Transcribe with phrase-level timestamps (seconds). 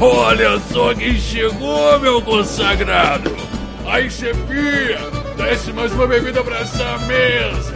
[0.00, 3.34] Olha só quem chegou, meu consagrado!
[3.84, 4.98] Aí, chefia,
[5.36, 7.74] desce mais uma bebida pra essa mesa!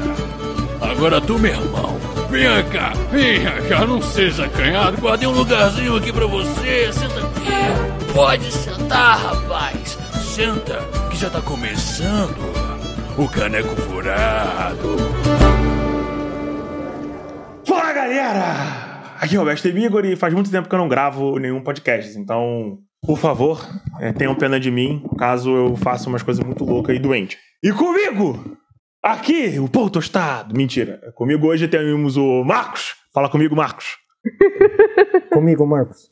[0.81, 1.99] Agora tu, meu irmão,
[2.31, 8.13] venha cá, venha cá, não seja acanhado, guardei um lugarzinho aqui pra você, senta aqui.
[8.13, 10.79] Pode sentar, rapaz, senta,
[11.11, 12.53] que já tá começando
[13.17, 14.97] o Caneco Furado.
[17.67, 18.82] Fala, galera!
[19.23, 22.19] Aqui é o Mestre Igor e faz muito tempo que eu não gravo nenhum podcast,
[22.19, 23.65] então, por favor,
[24.01, 27.39] é, tenham pena de mim caso eu faça umas coisas muito loucas e doente.
[27.63, 28.57] E comigo,
[29.01, 30.57] aqui, o pão tostado.
[30.57, 31.13] Mentira.
[31.15, 32.97] Comigo hoje temos o Marcos.
[33.15, 33.87] Fala comigo, Marcos.
[35.33, 36.11] Comigo, Marcos.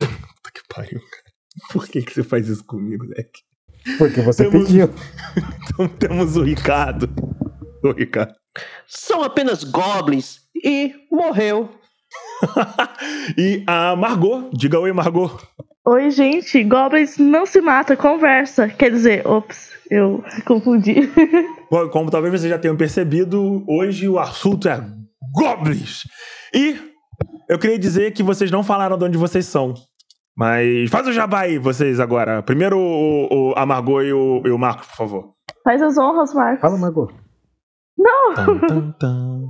[0.00, 1.24] Puta que pariu, cara.
[1.72, 3.42] Por que, que você faz isso comigo, Leque?
[3.98, 4.88] Porque você Temos- pediu.
[5.70, 7.08] Então temos o Ricardo.
[7.84, 8.34] O Ricardo.
[8.86, 11.70] São apenas goblins e morreu.
[13.36, 14.50] e a Margot.
[14.52, 15.30] Diga oi, Margot.
[15.86, 16.62] Oi, gente.
[16.64, 18.68] Goblins não se mata, conversa.
[18.68, 21.10] Quer dizer, ops, eu confundi.
[21.70, 24.84] Bom, como talvez vocês já tenham percebido, hoje o assunto é
[25.34, 26.02] Goblins.
[26.54, 26.76] E
[27.48, 29.74] eu queria dizer que vocês não falaram de onde vocês são.
[30.36, 32.42] Mas faz o jabá aí, vocês agora.
[32.42, 35.34] Primeiro o, o, a Margot e o, e o Marcos, por favor.
[35.64, 36.60] Faz as honras, Marcos.
[36.60, 37.12] Fala, Margot.
[37.96, 38.34] Não!
[38.34, 39.40] Tan, tan, tan.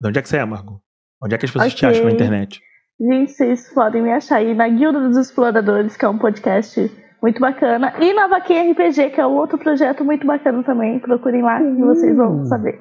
[0.00, 0.80] De onde é que você é, Margot?
[1.22, 1.88] Onde é que as pessoas te Ok.
[1.96, 2.60] acham na internet?
[3.00, 6.90] Gente, vocês podem me achar aí na Guilda dos Exploradores, que é um podcast
[7.22, 7.92] muito bacana.
[8.00, 10.98] E na Vaquinha RPG, que é um outro projeto muito bacana também.
[10.98, 12.80] Procurem lá que vocês vão saber.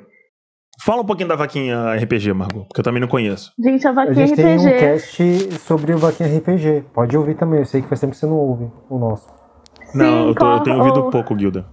[0.83, 3.52] Fala um pouquinho da vaquinha RPG, Margot, porque eu também não conheço.
[3.59, 4.77] Gente, a A Vaquinha gente tem um RPG.
[4.80, 6.85] cast sobre o Vaquinha RPG.
[6.93, 7.59] Pode ouvir também.
[7.59, 9.27] Eu sei que faz tempo que você não ouve o nosso.
[9.95, 11.65] não, eu, tô- eu tenho ouvido ou- pouco, Guilda.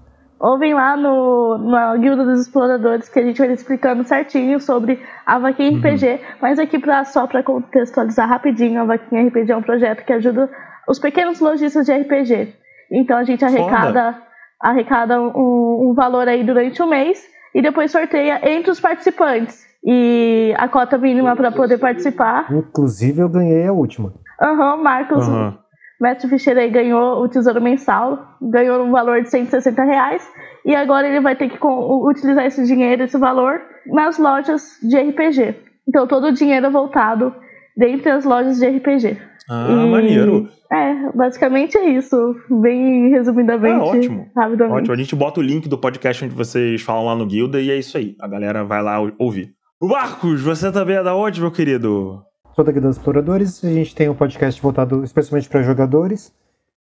[0.44, 5.38] Ouvem lá no, na Guilda dos Exploradores que a gente vai explicando certinho sobre a
[5.38, 5.78] Vaquinha Uhum.
[5.78, 6.20] RPG.
[6.38, 10.50] Mas aqui pra, só para contextualizar rapidinho, a Vaquinha RPG é um projeto que ajuda
[10.86, 12.52] os pequenos lojistas de RPG.
[12.92, 14.18] Então a gente arrecada,
[14.60, 19.64] arrecada um, um valor aí durante o mês e depois sorteia entre os participantes.
[19.82, 22.52] E a cota mínima para poder participar.
[22.52, 24.12] Inclusive, eu ganhei a última.
[24.42, 25.58] Aham, Marcos, Aham.
[26.00, 30.28] Mestre Ficheira ganhou o Tesouro Mensal, ganhou um valor de 160 reais,
[30.66, 35.54] e agora ele vai ter que utilizar esse dinheiro, esse valor, nas lojas de RPG.
[35.88, 37.34] Então todo o dinheiro é voltado
[37.76, 39.16] dentre as lojas de RPG.
[39.48, 40.48] Ah, E- maneiro.
[40.72, 42.16] É, basicamente é isso.
[42.50, 43.74] Bem resumidamente.
[43.74, 44.26] Ah, ótimo.
[44.36, 44.78] Rapidamente.
[44.78, 47.70] Ótimo, a gente bota o link do podcast onde vocês falam lá no Guilda e
[47.70, 48.16] é isso aí.
[48.20, 49.50] A galera vai lá ou- ouvir.
[49.80, 52.22] O Marcos, você também é da onde, meu querido?
[52.54, 53.64] Sou daqui dos Exploradores.
[53.64, 56.32] A gente tem um podcast voltado especialmente para jogadores.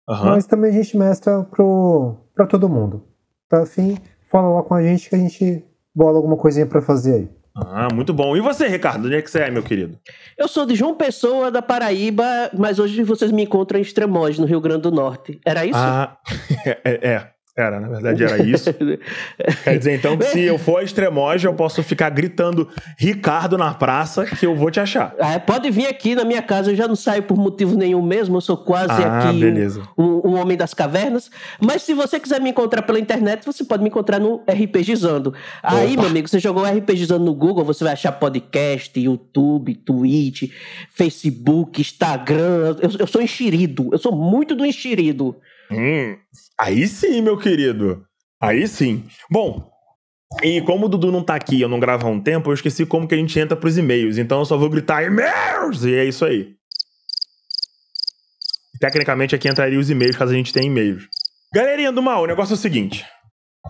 [0.08, 0.32] Aham.
[0.32, 3.04] Mas também a gente mestra pro, pra todo mundo.
[3.50, 3.98] Tá afim?
[4.30, 7.30] Fala lá com a gente que a gente bola alguma coisinha pra fazer aí.
[7.56, 8.38] Ah, muito bom.
[8.38, 9.98] E você, Ricardo, onde é que você é, meu querido?
[10.38, 14.46] Eu sou de João Pessoa, da Paraíba, mas hoje vocês me encontram em Extremoz, no
[14.46, 15.40] Rio Grande do Norte.
[15.46, 15.78] Era isso?
[15.78, 16.18] Ah,
[16.66, 17.32] é, é.
[17.56, 18.74] Era, na verdade era isso.
[19.64, 23.72] Quer dizer, então, que se eu for a Extremoja, eu posso ficar gritando Ricardo na
[23.76, 25.14] praça que eu vou te achar.
[25.20, 28.38] Ah, pode vir aqui na minha casa, eu já não saio por motivo nenhum mesmo,
[28.38, 30.04] eu sou quase Ah, aqui um-.
[30.04, 31.30] Um, um homem das cavernas.
[31.62, 35.32] Mas se você quiser me encontrar pela internet, você pode me encontrar no RPGizando.
[35.62, 36.02] Aí, Opa.
[36.02, 40.50] meu amigo, você jogou RPGizando no Google, você vai achar podcast, YouTube, Twitch,
[40.90, 42.78] Facebook, Instagram.
[42.82, 45.36] Eu, eu sou enxerido, eu sou muito do enxerido.
[45.72, 46.18] Hum,
[46.60, 48.06] aí sim, meu querido.
[48.42, 49.04] Aí sim.
[49.32, 49.72] Bom,
[50.42, 52.86] e como o Dudu não tá aqui, eu não gravo há um tempo, eu esqueci
[52.86, 54.18] como que a gente entra pros e-mails.
[54.18, 55.84] Então eu só vou gritar e-mails!
[55.84, 56.56] E é isso aí.
[58.80, 61.08] Tecnicamente aqui entraria os e-mails, caso a gente tenha e-mails.
[61.54, 63.06] Galerinha do mal, o negócio é o seguinte.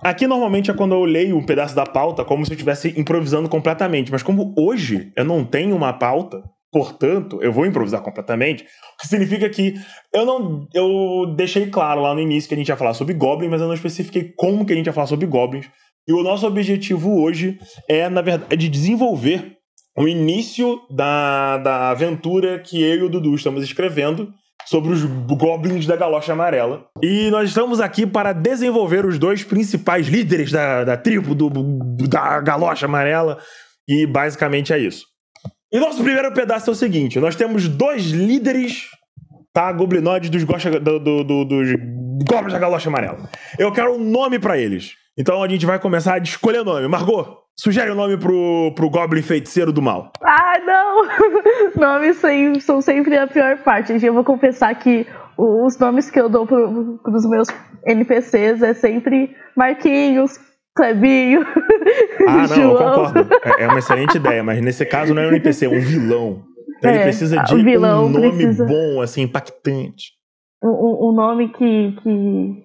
[0.02, 3.48] Aqui normalmente é quando eu leio um pedaço da pauta como se eu estivesse improvisando
[3.48, 4.12] completamente.
[4.12, 6.42] Mas como hoje eu não tenho uma pauta,
[6.74, 9.76] portanto, eu vou improvisar completamente, o que significa que
[10.12, 10.68] eu não.
[10.74, 13.68] Eu deixei claro lá no início que a gente ia falar sobre Goblin, mas eu
[13.68, 15.70] não especifiquei como que a gente ia falar sobre Goblins.
[16.08, 19.58] E o nosso objetivo hoje é, na verdade, desenvolver
[19.96, 24.34] o início da, da aventura que eu e o Dudu estamos escrevendo
[24.66, 26.88] sobre os Goblins da Galocha Amarela.
[27.02, 31.50] E nós estamos aqui para desenvolver os dois principais líderes da, da tribo do,
[32.08, 33.38] da Galocha Amarela.
[33.88, 35.13] E basicamente é isso.
[35.74, 38.90] E nosso primeiro pedaço é o seguinte: nós temos dois líderes,
[39.52, 39.72] tá?
[39.72, 41.70] Goblinoides dos, do, do- do- dos
[42.30, 43.28] Goblins da Galocha Amarela.
[43.58, 44.94] Eu quero um nome pra eles.
[45.18, 46.88] Então a gente vai começar a escolher nome.
[46.88, 50.12] Margot, sugere o um nome pro, pro Goblin Feiticeiro do Mal.
[50.22, 51.04] Ah, não!
[51.76, 52.22] Nomes
[52.64, 53.94] são sempre a pior parte.
[54.04, 55.06] Eu vou confessar que
[55.38, 57.48] os nomes que eu dou pro, pros meus
[57.86, 60.40] NPCs é sempre Marquinhos,
[60.76, 61.46] Clebinho,
[62.28, 63.30] Ah, não, eu concordo.
[63.44, 66.44] É, é uma excelente ideia, mas nesse caso não é um NPC, é um vilão.
[66.78, 68.66] Então ele É, precisa o de um nome precisa.
[68.66, 70.14] bom, assim, impactante.
[70.64, 72.64] um, um nome que, que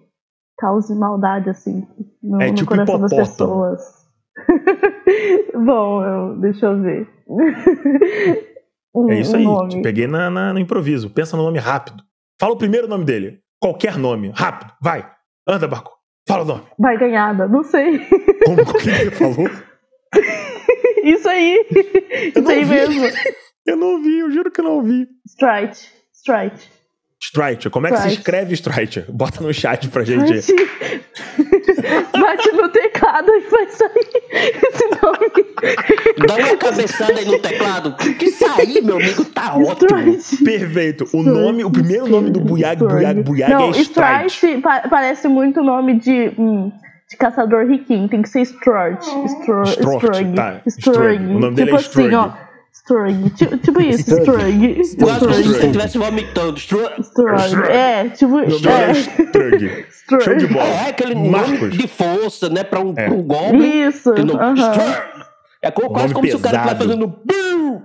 [0.59, 1.87] cause maldade, assim,
[2.23, 3.27] no, É no tipo coração das hipopótamo.
[3.77, 3.99] pessoas.
[5.55, 7.09] Bom, eu- deixa eu ver.
[8.95, 9.69] Um- É isso um aí.
[9.69, 11.11] Te peguei na, na- no improviso.
[11.11, 12.03] Pensa no nome rápido.
[12.41, 13.41] Fala o primeiro nome dele.
[13.61, 14.33] Qualquer nome.
[14.35, 14.73] Rápido.
[14.81, 15.09] Vai.
[15.47, 15.98] Anda, Barco.
[16.29, 16.63] Fala o nome.
[16.79, 17.99] Vai ganhada, não sei.
[18.45, 19.51] Como que você falou?
[21.03, 21.65] Isso aí.
[22.35, 22.71] Eu Isso aí vi.
[22.71, 23.03] mesmo.
[23.67, 25.07] Eu não ouvi, eu juro que eu não ouvi.
[25.27, 25.77] Strike.
[26.15, 26.57] Strike.
[27.21, 27.69] Strike.
[27.69, 29.05] Como é que se escreve Strike?
[29.13, 30.33] Bota no chat pra gente.
[32.21, 36.27] Bate no teclado e vai sair esse nome.
[36.27, 37.95] Dá uma cabeçada aí no teclado.
[37.97, 40.19] Que sair, meu amigo, tá ótimo.
[40.45, 41.09] Perfeito.
[41.13, 44.27] O nome, o primeiro nome do Buyag, Buyag, Buyag Não, é Strike.
[44.31, 46.71] Strike pa- parece muito nome de, hum,
[47.11, 48.09] de caçador riquinho.
[48.09, 49.03] Tem que ser Strort.
[49.05, 50.35] Stro, Strort, Strug.
[50.35, 50.61] tá.
[50.67, 51.25] Strug.
[51.25, 52.48] O nome dele tipo é assim, ó.
[52.89, 53.31] Strug.
[53.37, 54.81] Tipo, tipo isso, Strug.
[54.81, 55.05] Strug.
[55.05, 56.57] Quase como se estivesse vomitando.
[56.59, 57.37] Stru- Strug.
[57.45, 57.69] Strug.
[57.71, 58.31] É, tipo.
[58.39, 58.91] Nome é É.
[58.93, 59.87] Strug.
[59.91, 60.25] Strug.
[60.25, 60.65] Show de bola.
[60.65, 61.77] É aquele nome Marcos.
[61.77, 62.65] de força, né?
[62.65, 63.11] Pra um, É.
[63.11, 63.89] um goblin.
[63.89, 64.13] Isso.
[64.15, 64.55] Que não- aham.
[64.55, 65.29] Stru-
[65.63, 66.85] É quase Nome como se o cara pesado.
[66.85, 67.21] estivesse fazendo.
[67.27, 67.83] Biu!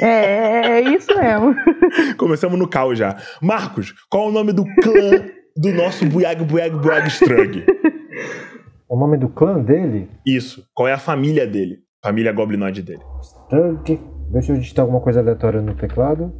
[0.00, 1.54] É, é isso mesmo.
[2.16, 3.16] Começamos no caos já.
[3.40, 5.10] Marcos, qual é o nome do clã
[5.56, 7.64] do nosso Buyag, Buyag, Buyag Strug?
[8.88, 10.64] O nome do clã dele, Isso.
[10.74, 11.78] Qual é a família dele?
[12.04, 13.00] Família goblinoide dele.
[13.52, 14.00] Strug.
[14.30, 16.32] Deixa eu digitar alguma coisa aleatória no teclado.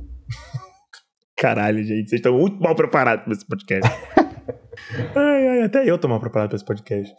[1.36, 2.08] Caralho, gente.
[2.08, 3.92] Vocês estão muito mal preparados pra esse podcast.
[5.14, 7.14] ai, ai, até eu tô mal preparado pra esse podcast.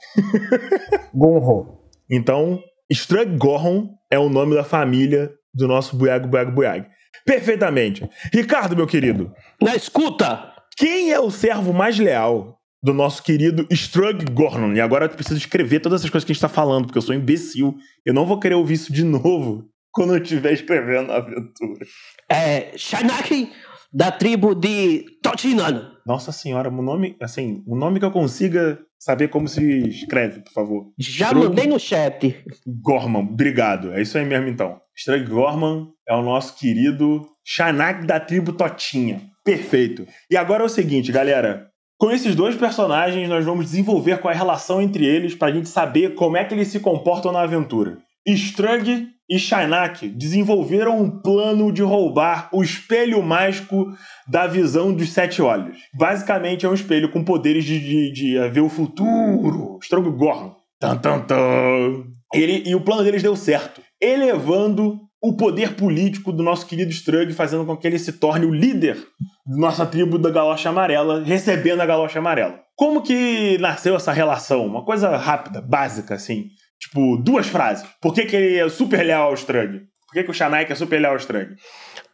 [1.14, 1.84] Gonro.
[2.10, 2.60] Então,
[2.92, 6.88] Strug Gorhon é o nome da família do nosso Buyag, Buyag, Buyag.
[7.24, 8.10] Perfeitamente.
[8.34, 9.32] Ricardo, meu querido,
[9.62, 10.52] Na escuta!
[10.76, 14.26] quem é o servo mais leal do nosso querido Strug?
[14.74, 17.02] E agora eu preciso escrever todas essas coisas que a gente tá falando, porque eu
[17.04, 17.76] sou um imbecil.
[18.04, 21.86] Eu não vou querer ouvir isso de novo quando eu estiver escrevendo a aventura.
[22.30, 22.76] É.
[22.76, 23.52] Shanaki,
[23.94, 25.92] da tribo de Totinan.
[26.06, 30.52] Nossa senhora, o nome, assim, o nome que eu consiga saber como se escreve, por
[30.52, 30.92] favor.
[30.98, 32.44] Já Strug mandei no chat.
[32.66, 33.94] Gorman, obrigado.
[33.94, 34.82] É isso aí mesmo então.
[34.96, 39.22] Strug Gorman é o nosso querido Shanak da tribo Totinha.
[39.46, 40.08] Perfeito.
[40.30, 41.70] E agora é o seguinte, galera.
[41.98, 45.70] Com esses dois personagens, nós vamos desenvolver qual é a relação entre eles pra gente
[45.70, 48.00] saber como é que eles se comportam na aventura.
[48.26, 53.88] Strug e Shanak desenvolveram um plano de roubar o espelho mágico
[54.28, 55.78] da visão dos sete olhos.
[55.94, 59.80] Basicamente é um espelho com poderes de, de, de eh, ver o futuro.
[59.82, 60.54] Strug Gorman.
[60.80, 62.04] Tan, tan, tan.
[62.34, 67.32] Ele, e o plano deles deu certo, elevando o poder político do nosso querido Strug,
[67.32, 68.98] fazendo com que ele se torne o líder
[69.46, 72.60] da nossa tribo da Galocha Amarela, recebendo a Galocha Amarela.
[72.76, 74.66] Como que nasceu essa relação?
[74.66, 76.48] Uma coisa rápida, básica, assim.
[76.84, 77.86] Tipo, duas frases.
[78.02, 79.80] Por que, que ele é super leal ao Strug?
[80.08, 81.56] Por que, que o Shanaik é super leal ao Strug?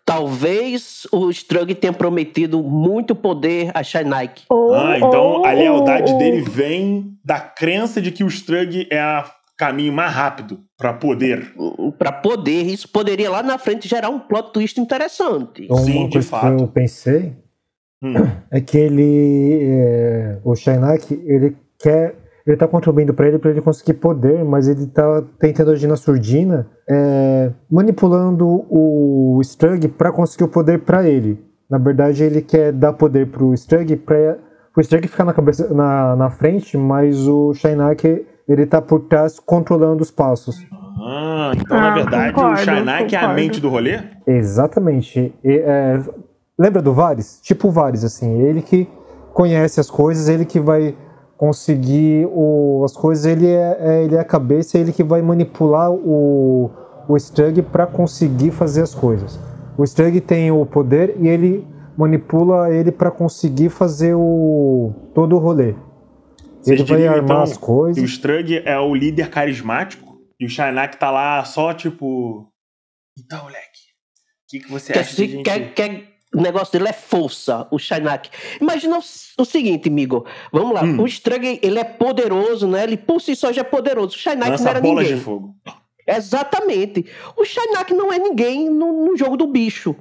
[0.06, 4.44] Talvez o Strug tenha prometido muito poder a Shanike.
[4.50, 8.88] Ou- Ah, então ou- a lealdade ou- dele vem da crença de que o Strug
[8.90, 9.24] é o
[9.58, 11.54] caminho mais rápido para poder.
[11.98, 15.66] Pra poder, isso poderia lá na frente gerar um plot twist interessante.
[15.66, 16.56] Então, Sim, uma de coisa fato.
[16.58, 17.34] que eu pensei
[18.02, 18.14] Hum.
[18.50, 19.60] é que ele.
[19.62, 22.16] é, o Shainak, ele quer.
[22.50, 25.96] Ele tá contribuindo pra ele pra ele conseguir poder, mas ele tá tentando agir na
[25.96, 31.40] surdina, é, manipulando o Strug pra conseguir o poder pra ele.
[31.70, 34.38] Na verdade, ele quer dar poder pro Strug pra
[34.76, 39.40] o Strug ficar na, cabeça, na, na frente, mas o Shainak ele tá por trás
[39.40, 40.58] controlando os passos.
[41.02, 44.00] Ah, então na Ah, verdade concordo, o Shainak é a mente do rolê?
[44.26, 45.36] Exatamente.
[45.44, 46.00] E, é,
[46.58, 47.40] lembra do Vares?
[47.44, 48.42] Tipo o Vares, assim.
[48.42, 48.88] Ele que
[49.34, 50.96] conhece as coisas, ele que vai
[51.40, 55.90] conseguir o, as coisas, ele é, é- ele é a cabeça, ele que vai manipular
[55.90, 56.70] o,
[57.08, 59.40] o Strug para conseguir fazer as coisas.
[59.78, 61.66] O Strug tem o poder e ele
[61.98, 65.76] manipula ele para conseguir fazer o todo o rolê.
[66.62, 68.04] Vocês ele vai armar então, as que o coisas.
[68.04, 72.52] Strug é o líder carismático e o Shainak tá lá só tipo.
[73.18, 73.80] Então, moleque,
[74.44, 75.46] o que, que você Quer, acha de dizer, gente...
[75.46, 78.30] quer, quer, o negócio dele é força, o Shainak.
[78.62, 80.26] Imagina o, o seguinte, amigo.
[80.52, 80.84] Vamos lá.
[80.84, 81.02] Hum.
[81.02, 82.84] O Strug, ele é poderoso, né?
[82.84, 84.16] Ele por si só já é poderoso.
[84.16, 85.18] O Shainak não era bolas ninguém.
[85.18, 85.56] de fogo.
[86.06, 87.06] Exatamente.
[87.36, 89.96] O Shainak não é ninguém no, no jogo do bicho.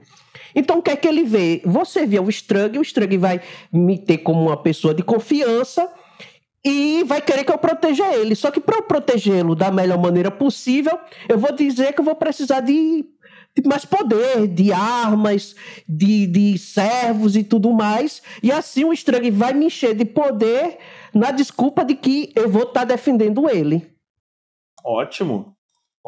[0.54, 1.62] Então o que é que ele vê?
[1.64, 3.40] Você vê o Strug, o Strug vai
[3.72, 5.90] me ter como uma pessoa de confiança
[6.64, 8.34] e vai querer que eu proteja ele.
[8.34, 12.14] Só que para eu protegê-lo da melhor maneira possível, eu vou dizer que eu vou
[12.14, 13.04] precisar de
[13.66, 15.54] mais poder, de armas,
[15.88, 18.22] de, de servos e tudo mais.
[18.42, 20.78] E assim o Strug vai me encher de poder
[21.12, 23.86] na desculpa de que eu vou estar defendendo ele.
[24.84, 25.57] Ótimo.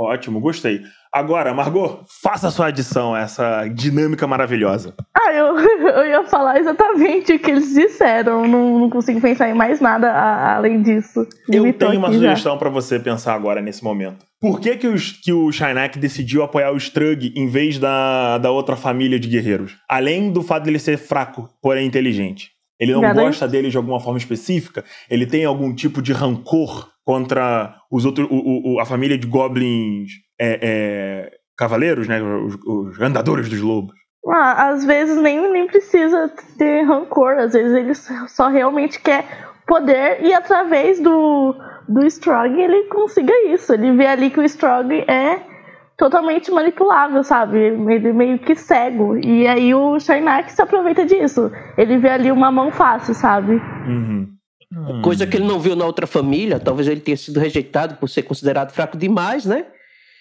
[0.01, 0.81] Ótimo, gostei.
[1.13, 4.95] Agora, Margot, faça a sua adição a essa dinâmica maravilhosa.
[5.15, 8.49] Ah, eu, eu ia falar exatamente o que eles disseram.
[8.49, 11.27] Não, não consigo pensar em mais nada a, além disso.
[11.47, 14.25] Eu tenho uma sugestão para você pensar agora nesse momento.
[14.41, 18.51] Por que, que, os, que o Shainak decidiu apoiar o Strug em vez da, da
[18.51, 19.77] outra família de guerreiros?
[19.87, 22.53] Além do fato dele ser fraco, porém inteligente.
[22.79, 24.83] Ele não gosta dele de alguma forma específica?
[25.11, 30.13] Ele tem algum tipo de rancor contra os outros, o, o, a família de goblins
[30.41, 32.23] é, é, cavaleiros, né?
[32.23, 33.97] Os, os, andadores dos lobos.
[34.29, 37.95] Ah, às vezes nem, nem precisa ter rancor, às vezes ele
[38.29, 39.27] só realmente quer
[39.67, 41.53] poder e através do,
[41.89, 43.75] do Strog ele consiga isso.
[43.75, 45.41] Ele vê ali que o Strog é
[45.97, 47.59] totalmente manipulável, sabe?
[47.59, 49.17] Ele meio que cego.
[49.17, 51.51] E aí o Sharnak se aproveita disso.
[51.77, 53.55] Ele vê ali uma mão fácil, sabe?
[53.87, 54.40] Uhum.
[54.73, 55.03] Hum.
[55.03, 58.23] Coisa que ele não viu na outra família, talvez ele tenha sido rejeitado por ser
[58.23, 59.67] considerado fraco demais, né?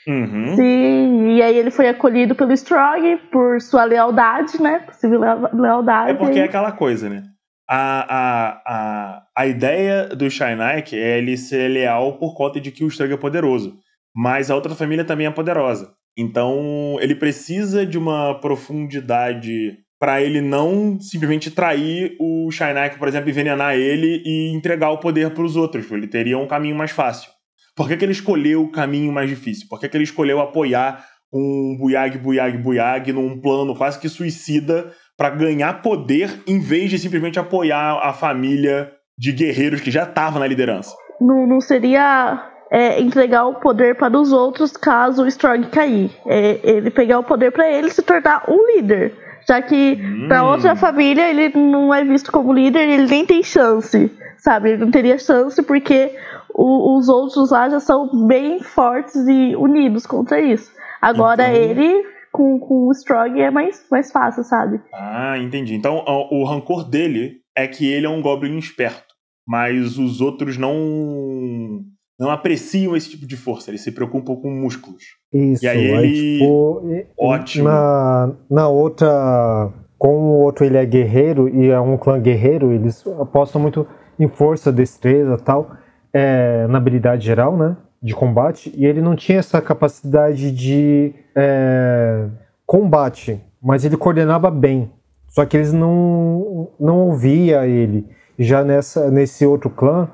[0.07, 0.55] Uhum.
[0.55, 4.79] Sim, e aí ele foi acolhido pelo Strog por sua lealdade, né?
[4.79, 5.19] Possível
[5.53, 6.11] lealdade.
[6.11, 7.23] É porque é aquela coisa, né?
[7.69, 12.83] A, a, a, a ideia do Shainak é ele ser leal por conta de que
[12.83, 13.77] o Strog é poderoso.
[14.15, 15.93] Mas a outra família também é poderosa.
[16.17, 23.29] Então ele precisa de uma profundidade para ele não simplesmente trair o Shainak, por exemplo,
[23.29, 25.91] envenenar ele e entregar o poder para os outros.
[25.91, 27.29] Ele teria um caminho mais fácil.
[27.75, 29.67] Por que, que ele escolheu o caminho mais difícil?
[29.69, 34.91] Por que, que ele escolheu apoiar um Buyag, Buyag, Buyag num plano quase que suicida
[35.17, 40.39] para ganhar poder em vez de simplesmente apoiar a família de guerreiros que já estava
[40.39, 40.95] na liderança?
[41.19, 46.09] Não, não seria é, entregar o poder para os outros caso o Strong cair.
[46.25, 49.13] É, ele pegar o poder para ele se tornar um líder.
[49.49, 50.27] Já que hum.
[50.27, 54.69] para outra família ele não é visto como líder, ele nem tem chance, sabe?
[54.69, 56.15] Ele não teria chance porque
[56.53, 60.71] o, os outros lá já são bem fortes e unidos contra isso.
[61.01, 61.63] Agora então...
[61.63, 64.79] ele com, com o Strong é mais, mais fácil, sabe?
[64.93, 65.73] Ah, entendi.
[65.73, 69.15] Então o, o rancor dele é que ele é um Goblin esperto,
[69.47, 71.83] mas os outros não
[72.19, 75.03] não apreciam esse tipo de força, eles se preocupam com músculos.
[75.33, 76.37] Isso, e aí ele.
[76.39, 76.83] tipo,
[77.17, 77.69] Ótimo.
[77.69, 79.71] Na, na outra.
[79.97, 83.85] Como o outro ele é guerreiro e é um clã guerreiro, eles apostam muito
[84.17, 85.71] em força, destreza tal,
[86.13, 87.75] é, na habilidade geral, né?
[88.01, 92.27] De combate, e ele não tinha essa capacidade de é,
[92.65, 94.89] combate, mas ele coordenava bem.
[95.27, 98.07] Só que eles não, não ouvia ele.
[98.37, 100.09] Já nessa, nesse outro clã,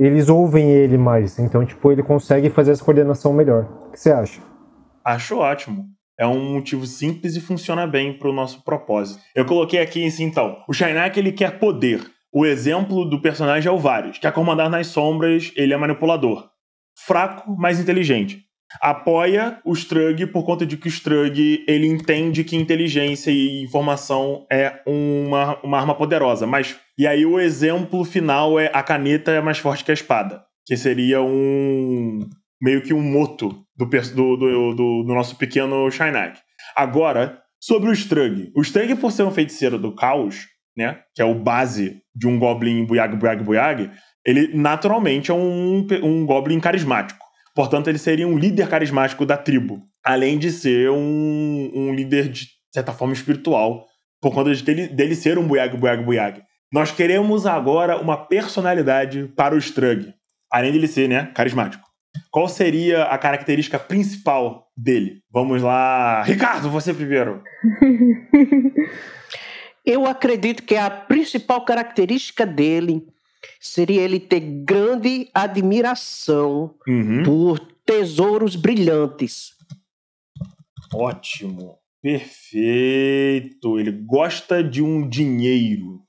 [0.00, 1.38] eles ouvem ele mais.
[1.38, 3.68] Então, tipo, ele consegue fazer essa coordenação melhor.
[3.88, 4.40] O que você acha?
[5.04, 5.84] Acho ótimo.
[6.18, 9.20] É um motivo simples e funciona bem para o nosso propósito.
[9.34, 10.56] Eu coloquei aqui assim, então.
[10.66, 12.00] O Shainak, ele quer poder.
[12.32, 14.18] O exemplo do personagem é o Varys.
[14.18, 16.48] Quer comandar nas sombras, ele é manipulador.
[16.96, 22.56] Fraco, mas inteligente apoia o Strug por conta de que o Strug ele entende que
[22.56, 26.46] inteligência e informação é uma, uma arma poderosa.
[26.46, 30.44] Mas e aí o exemplo final é a caneta é mais forte que a espada,
[30.66, 32.28] que seria um
[32.60, 36.38] meio que um moto do, do, do, do, do nosso pequeno Shainak.
[36.76, 38.52] Agora, sobre o Strug.
[38.54, 42.38] O Strug, por ser um feiticeiro do caos, né, que é o base de um
[42.38, 43.90] Goblin Buyag Buyag Buyag,
[44.22, 47.24] ele naturalmente é um, um Goblin carismático.
[47.54, 52.46] Portanto, ele seria um líder carismático da tribo, além de ser um, um líder de
[52.74, 53.86] certa forma espiritual,
[54.20, 56.42] por conta de dele, dele ser um Buyag Buyag Buyag.
[56.72, 60.14] Nós queremos agora uma personalidade para o Strug,
[60.50, 61.90] além de ele ser, né, carismático.
[62.30, 65.22] Qual seria a característica principal dele?
[65.30, 67.42] Vamos lá, Ricardo, você primeiro.
[69.84, 73.04] Eu acredito que a principal característica dele
[73.58, 77.22] seria ele ter grande admiração uhum.
[77.24, 79.54] por tesouros brilhantes.
[80.94, 81.78] Ótimo.
[82.02, 83.78] Perfeito.
[83.78, 86.02] Ele gosta de um dinheiro.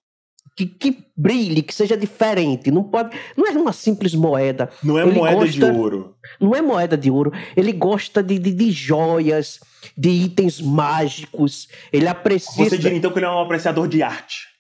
[0.56, 2.70] Que, que brilhe, que seja diferente.
[2.70, 3.16] Não pode.
[3.38, 4.70] Não é uma simples moeda.
[4.84, 6.16] Não é ele moeda gosta, de ouro.
[6.40, 7.32] Não é moeda de ouro.
[7.56, 9.60] Ele gosta de, de, de joias,
[9.98, 11.68] de itens mágicos.
[11.92, 12.70] Ele aprecia.
[12.70, 14.52] Você diria então que ele é um apreciador de arte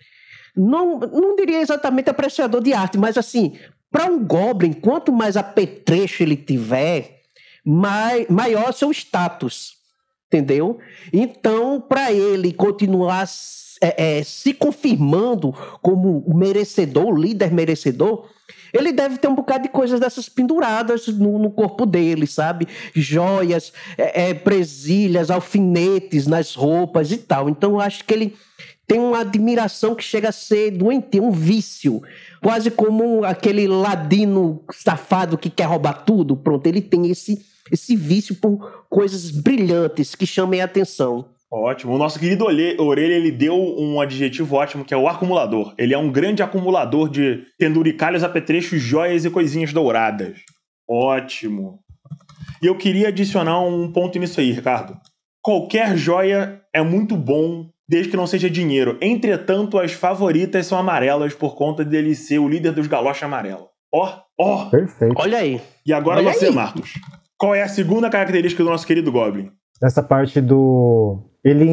[0.55, 3.57] não, não diria exatamente apreciador de arte, mas assim,
[3.89, 7.21] para um Goblin, quanto mais apetrecho ele tiver,
[7.65, 9.79] mai, maior seu status.
[10.27, 10.79] Entendeu?
[11.11, 13.27] Então, para ele continuar
[13.81, 18.29] é, é, se confirmando como o merecedor, líder merecedor,
[18.71, 22.67] ele deve ter um bocado de coisas dessas penduradas no, no corpo dele, sabe?
[22.95, 27.49] Joias, é, é, presilhas, alfinetes nas roupas e tal.
[27.49, 28.35] Então, eu acho que ele
[28.87, 32.01] tem uma admiração que chega a ser doentio, um vício.
[32.41, 36.35] Quase como aquele ladino safado que quer roubar tudo.
[36.35, 41.25] Pronto, ele tem esse, esse vício por coisas brilhantes que chamem a atenção.
[41.51, 41.93] Ótimo.
[41.93, 45.73] O nosso querido Orelha, ele deu um adjetivo ótimo, que é o acumulador.
[45.77, 50.39] Ele é um grande acumulador de penduricalhos, apetrechos, joias e coisinhas douradas.
[50.89, 51.79] Ótimo.
[52.63, 54.97] E eu queria adicionar um ponto nisso aí, Ricardo.
[55.43, 58.97] Qualquer joia é muito bom, desde que não seja dinheiro.
[59.01, 63.67] Entretanto, as favoritas são amarelas por conta dele ser o líder dos galoches amarelos.
[63.93, 64.69] Ó, ó.
[64.69, 65.15] Perfeito.
[65.17, 65.59] Olha aí.
[65.85, 66.53] E agora Olha você, aí.
[66.53, 66.93] Marcos.
[67.37, 69.51] Qual é a segunda característica do nosso querido Goblin?
[69.81, 71.27] Nessa parte do.
[71.43, 71.65] Ele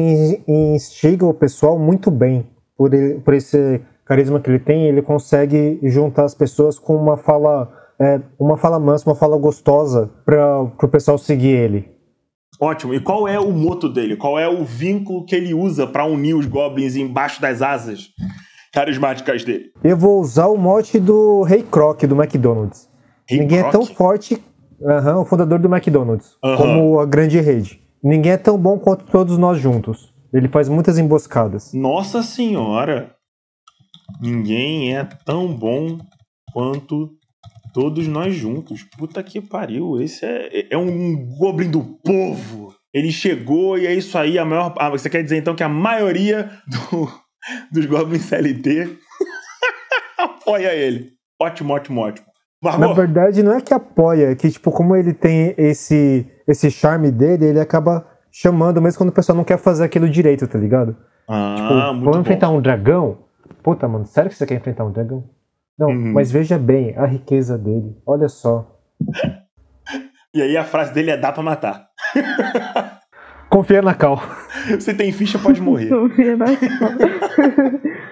[0.47, 2.47] in- instiga o pessoal muito bem.
[2.77, 7.17] Por, ele- por esse carisma que ele tem, ele consegue juntar as pessoas com uma
[7.17, 7.71] fala.
[8.01, 11.91] é, uma fala mansa, uma fala gostosa para o pessoal seguir ele.
[12.59, 12.93] Ótimo.
[12.93, 14.15] E qual é o moto dele?
[14.15, 18.09] Qual é o vínculo que ele usa pra unir os goblins embaixo das asas
[18.73, 19.71] carismáticas dele?
[19.83, 22.89] Eu vou usar o mote do Rei Croc do McDonald's.
[23.27, 23.73] Rei Ninguém é Croc?
[23.73, 24.43] tão forte,
[24.83, 27.81] aham, o fundador do McDonald's, como a grande rede.
[28.03, 30.13] Ninguém é tão bom quanto todos nós juntos.
[30.33, 31.73] Ele faz muitas emboscadas.
[31.73, 33.15] Nossa senhora!
[34.21, 35.97] Ninguém é tão bom
[36.51, 37.11] quanto
[37.73, 38.83] todos nós juntos.
[38.97, 40.01] Puta que pariu.
[40.01, 42.73] Esse é, é um goblin do povo.
[42.93, 44.37] Ele chegou e é isso aí.
[44.39, 44.73] A maior.
[44.77, 47.11] Ah, você quer dizer então que a maioria do-
[47.71, 48.97] dos goblins CLT
[50.17, 51.13] apoia ele.
[51.41, 52.27] Ótimo, ótimo, ótimo.
[52.61, 57.09] Na verdade, não é que apoia, é que, tipo, como ele tem esse, esse charme
[57.09, 60.95] dele, ele acaba chamando mesmo quando o pessoal não quer fazer aquilo direito, tá ligado?
[61.27, 62.19] ah, Tipo, muito vamos bom.
[62.21, 63.19] enfrentar um dragão?
[63.63, 65.23] Puta, mano, sério que você quer enfrentar um dragão?
[65.77, 66.11] Não, Uhum.
[66.13, 67.95] mas veja bem a riqueza dele.
[68.05, 68.77] Olha só.
[70.31, 71.87] E aí a frase dele é dá pra matar.
[73.49, 74.21] Confia na Cal.
[74.79, 75.89] Você tem ficha, pode morrer.
[75.89, 76.45] Não vi, né?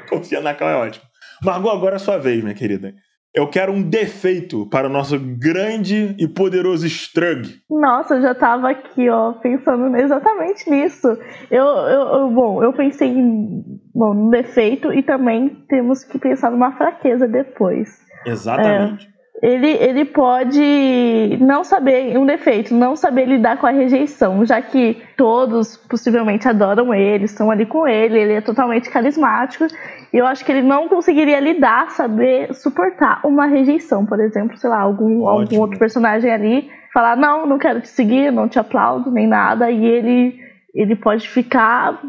[0.10, 1.06] Confia na Cal é ótimo.
[1.44, 2.92] Margot, agora é a sua vez, minha querida.
[3.38, 7.48] Eu quero um defeito para o nosso grande e poderoso Strug.
[7.70, 11.08] Nossa, eu já tava aqui, ó, pensando exatamente nisso.
[11.52, 13.64] Eu, eu, eu- bom, eu pensei em,
[13.94, 17.88] bom, no defeito e também temos que pensar numa fraqueza depois.
[18.26, 19.08] Exatamente.
[19.42, 24.98] Ele, ele pode não saber, um defeito, não saber lidar com a rejeição, já que
[25.16, 29.68] todos possivelmente adoram ele, estão ali com ele, ele é totalmente carismático.
[30.12, 34.72] E eu acho que ele não conseguiria lidar, saber suportar uma rejeição, por exemplo, sei
[34.72, 39.12] lá, algum, algum outro personagem ali falar: não, não quero te seguir, não te aplaudo,
[39.12, 40.40] nem nada, e ele,
[40.74, 42.02] ele pode ficar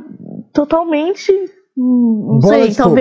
[0.54, 1.30] totalmente.
[1.76, 2.94] hum, Não Bola sei, de fogo.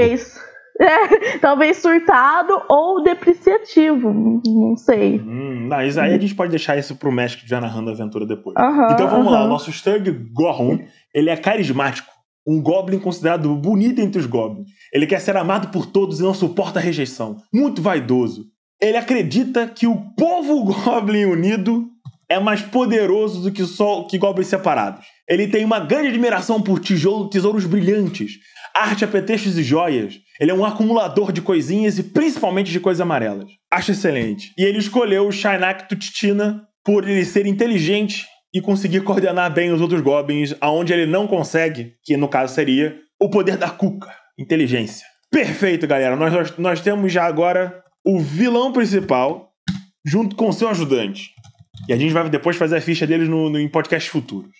[0.78, 1.08] Talvez.
[1.34, 5.20] É, talvez surtado ou depreciativo, não sei.
[5.20, 7.94] Hum, não, isso aí a gente pode deixar isso pro mestre que já narrando a
[7.94, 8.56] aventura depois.
[8.58, 9.48] Aham, então vamos lá, aham.
[9.48, 10.80] o nosso Strug Gorham,
[11.14, 12.12] ele é carismático.
[12.48, 14.70] Um goblin considerado bonito entre os goblins.
[14.94, 17.36] Ele quer ser amado por todos e não suporta a rejeição.
[17.54, 18.46] Muito vaidoso.
[18.82, 21.88] Ele acredita que o povo goblin unido
[22.30, 25.06] é mais poderoso do que só que goblins separados.
[25.28, 28.34] Ele tem uma grande admiração por tijolo, tesouros brilhantes,
[28.74, 30.20] arte, apetrechos e joias.
[30.40, 33.50] Ele é um acumulador de coisinhas e principalmente de coisas amarelas.
[33.72, 34.54] Acho excelente.
[34.58, 39.82] E ele escolheu o Shainak Tutitina por ele ser inteligente e conseguir coordenar bem os
[39.82, 45.06] outros goblins, aonde ele não consegue, que no caso seria o poder da cuca, inteligência.
[45.30, 46.16] Perfeito, galera.
[46.16, 49.52] Nós, nós, nós temos já agora o vilão principal
[50.06, 51.32] junto com seu ajudante.
[51.88, 54.52] E a gente vai depois fazer a ficha deles no, no, em podcasts futuros.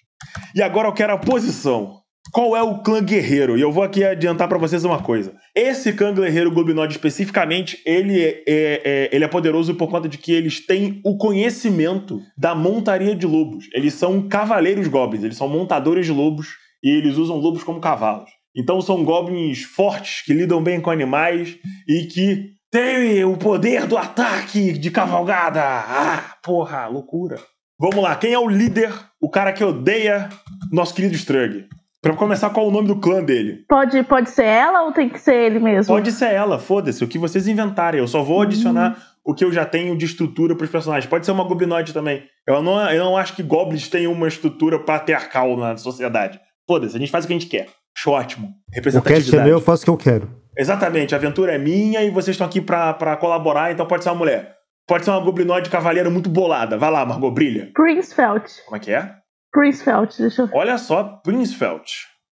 [0.54, 2.02] E agora eu quero a posição.
[2.32, 3.58] Qual é o clã guerreiro?
[3.58, 5.34] E eu vou aqui adiantar pra vocês uma coisa.
[5.56, 10.18] Esse clã guerreiro Globinod especificamente, ele é, é- é- ele é poderoso por conta de
[10.18, 13.66] que eles têm o conhecimento da montaria de lobos.
[13.74, 16.48] Eles são cavaleiros goblins, eles são montadores de lobos
[16.84, 18.30] e eles usam lobos como cavalos.
[18.56, 21.56] Então são goblins fortes que lidam bem com animais
[21.88, 25.62] e que têm o poder do ataque de cavalgada.
[25.64, 27.40] Ah, porra, loucura.
[27.80, 30.30] Vamos lá, quem é o líder, o cara que odeia
[30.72, 31.68] nosso querido Strug?
[32.08, 33.66] Pra começar, qual é o nome do clã dele?
[33.68, 35.94] Pode, pode ser ela ou tem que ser ele mesmo?
[35.94, 38.00] Pode ser ela, foda-se, o que vocês inventarem.
[38.00, 41.10] Eu só vou adicionar o que eu já tenho de estrutura pros personagens.
[41.10, 42.24] Pode ser uma goblinoide também.
[42.48, 46.40] Eu não, eu não acho que goblins tenham uma estrutura patriarcal na sociedade.
[46.68, 47.68] Foda-se, a gente faz o que a gente quer.
[47.98, 48.48] Acho ótimo.
[48.48, 49.44] O cast é Representatividade.
[49.44, 50.30] meu, eu faço o que eu quero.
[50.58, 54.10] Exatamente, a aventura é minha e vocês estão aqui pra, pra colaborar, então pode ser
[54.10, 54.56] uma mulher.
[54.88, 56.78] Pode ser uma goblinoide cavaleira muito bolada.
[56.78, 57.70] Vai lá, Margot, brilha.
[57.74, 58.46] Princefeld.
[58.66, 59.12] Como é que é?
[59.52, 61.84] Princefeld, deixa eu Olha só, Princefeld.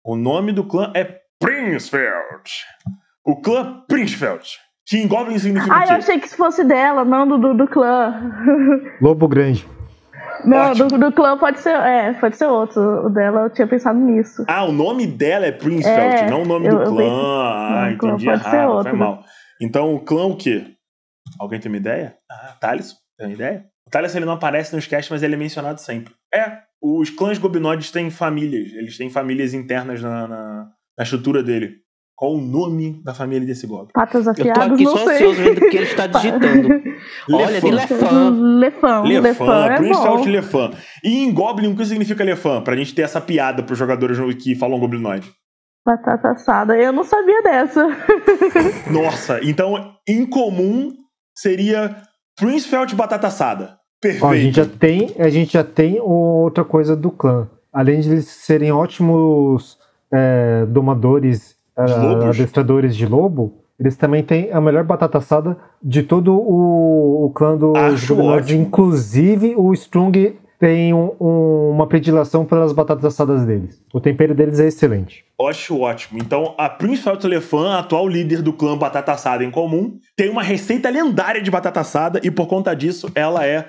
[0.05, 2.50] O nome do clã é Princefeld.
[3.24, 4.46] O clã Princefeld.
[4.87, 7.66] Que em Goblin significa Ah, eu achei que se fosse dela, não do, do, do
[7.66, 8.14] clã.
[9.00, 9.66] Lobo grande.
[10.44, 11.74] Não, do, do, clã pode ser.
[11.74, 13.07] É, pode ser outro.
[13.07, 14.44] O dela eu tinha pensado nisso.
[14.46, 16.96] Ah, o nome dela é Princefeld, É, não o nome eu- do clã.
[16.96, 19.05] pensei- Ah, clã entendi pode ser errado, outro, foi né?
[19.07, 19.24] mal.
[19.59, 20.66] Então o clã o quê?
[21.40, 22.14] Alguém tem uma ideia?
[22.31, 23.64] Ah, Thales, tem uma ideia?
[23.87, 26.12] O Thales ele não aparece nos casts, mas ele é mencionado sempre.
[26.33, 28.73] É, os clãs gobinoides têm famílias.
[28.75, 30.68] Eles têm famílias internas na, na,
[30.99, 31.83] na estrutura dele.
[32.16, 33.90] Qual o nome da família desse goblin?
[33.92, 35.14] Patas Eu tô afiadas, aqui não só sei.
[35.14, 36.68] ansioso vendo o que ele está digitando.
[37.33, 38.31] Olha, de Lefan.
[38.59, 39.03] Lefan.
[39.03, 40.31] Lefan é Princefeld bom.
[40.31, 40.70] Lefan.
[41.03, 42.62] E em Goblin, o que significa Lefan?
[42.62, 45.33] Pra gente ter essa piada pros jogadores que falam goblinoide.
[45.85, 46.77] Batata assada.
[46.77, 47.88] Eu não sabia dessa.
[48.90, 50.92] Nossa, então em comum
[51.37, 51.97] seria
[52.38, 53.77] Princefeld Batata Assada.
[54.05, 54.25] Perfeito.
[54.27, 57.49] Ó, a gente já tem, a gente já tem outra coisa do clã.
[57.73, 59.79] Além de eles serem ótimos
[60.12, 66.03] é, domadores, é, De adestradores de lobo, eles também têm a melhor batata assada de
[66.03, 68.11] todo o, o clã goblinoides.
[68.11, 68.62] ótimo.
[68.62, 73.83] Inclusive, o Strong tem um- um- uma predileção pelas batatas assadas deles.
[73.93, 75.25] O tempero deles é excelente.
[75.49, 76.21] Acho ótimo.
[76.23, 80.43] Então, a Princefeld Lefan, a atual líder do clã Batata Assada em comum, tem uma
[80.43, 83.67] receita lendária de batata assada e, por conta disso, ela é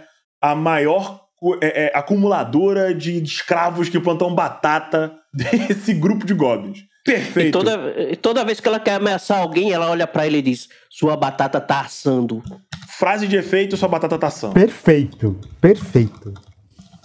[0.52, 1.26] a maior
[1.62, 6.84] é, é, acumuladora de escravos que plantam batata desse grupo de goblins.
[7.04, 7.50] Perfeito.
[7.50, 10.42] E toda, e toda vez que ela quer ameaçar alguém, ela olha pra ele e
[10.42, 12.44] diz: Sua batata tá assando.
[12.98, 14.54] Frase de efeito, sua batata tá assando.
[14.54, 16.34] Perfeito, perfeito.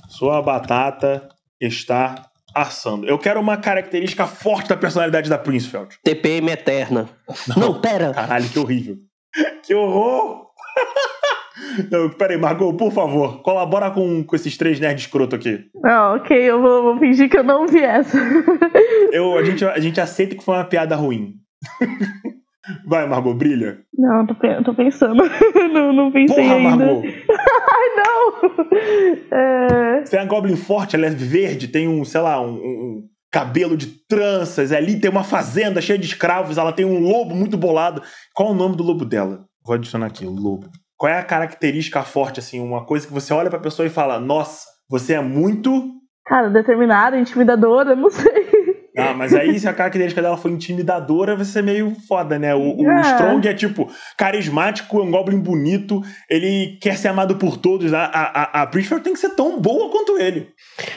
[0.08, 1.28] Sua batata
[1.60, 3.06] está assando.
[3.06, 5.98] Eu quero uma característica forte da personalidade da Princefeld.
[6.02, 7.08] TPM eterna.
[7.56, 8.12] Não, pera.
[8.12, 8.96] Caralho, que horrível.
[9.62, 10.46] Que horror!
[11.90, 15.66] Não, peraí, Margot, por favor, colabora com, com esses três nerds escroto aqui.
[15.84, 18.18] Ah, ok, eu vou, vou fingir que eu não vi essa.
[19.12, 21.34] Eu, a, gente, a gente aceita que foi uma piada ruim.
[22.86, 23.80] Vai, Margot, brilha.
[23.96, 25.24] Não, tô, tô pensando.
[25.72, 26.86] não, não pensei Porra, ainda.
[26.86, 27.02] Margot.
[27.06, 29.36] Ai, não!
[29.36, 33.08] É, Você é uma Goblin forte, ela é verde, tem um, sei lá, um, um
[33.32, 34.70] cabelo de tranças.
[34.70, 38.02] Ali tem uma fazenda cheia de escravos, ela tem um lobo muito bolado.
[38.34, 39.44] Qual o nome do lobo dela?
[39.64, 40.68] Vou adicionar aqui, o lobo.
[41.00, 44.20] Qual é a característica forte, assim, uma coisa que você olha pra pessoa e fala,
[44.20, 45.94] nossa, você é muito...
[46.26, 48.50] cara, determinada, intimidadora, não sei.
[48.98, 52.54] Ah, mas aí se a característica dela for intimidadora, vai ser meio foda, né?
[52.54, 53.00] O, o É.
[53.00, 57.94] Strong é tipo carismático, é um Goblin bonito, ele quer ser amado por todos.
[57.94, 60.50] A, a, a, tem que ser tão boa quanto ele.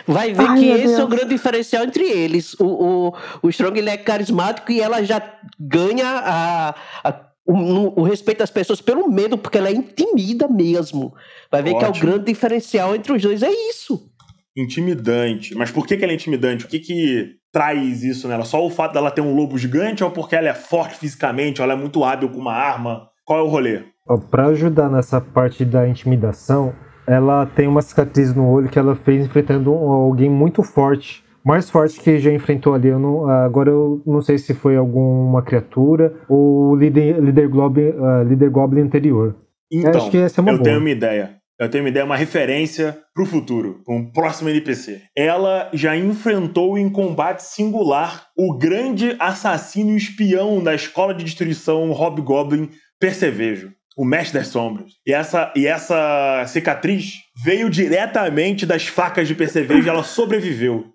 [0.06, 1.10] Vai ver Ai, que esse é o Deus.
[1.10, 2.60] grande diferencial entre eles.
[2.60, 3.13] O, o,
[3.44, 5.22] o Strong ele é carismático e ela já
[5.58, 11.13] ganha a, a- o, o respeito das pessoas pelo medo, porque ela é intimida mesmo.
[11.51, 12.12] Vai ver que é o Ótimo.
[12.12, 13.43] grande diferencial entre os dois.
[13.43, 14.10] É isso.
[14.56, 15.56] Intimidante.
[15.56, 16.65] Mas por que, que ela é intimidante?
[16.65, 18.45] O que, que traz isso nela?
[18.45, 21.65] Só o fato dela ter um lobo gigante ou porque ela é forte fisicamente, ou
[21.65, 23.08] ela é muito hábil com uma arma?
[23.25, 23.82] Qual é o rolê?
[24.08, 26.73] Ó, Pra ajudar nessa parte da intimidação,
[27.08, 31.23] ela tem uma cicatriz no olho que ela fez enfrentando alguém muito forte.
[31.45, 32.88] Mais forte que já enfrentou ali.
[32.88, 37.93] Eu não- agora eu não sei se foi alguma criatura ou o líder, líder, Goblin,
[37.99, 39.36] ah, líder Goblin anterior.
[39.71, 40.63] Então, acho que essa é uma eu boa.
[40.63, 41.36] tenho uma ideia.
[41.60, 45.01] Eu tenho uma ideia, uma referência pro futuro, um próximo NPC.
[45.15, 51.91] Ela já enfrentou em combate singular o grande assassino e espião da escola de destruição
[51.91, 54.91] Hobgoblin Percevejo, o Mestre das Sombras.
[55.06, 60.86] E essa, e essa cicatriz veio diretamente das facas de Percevejo e ela sobreviveu.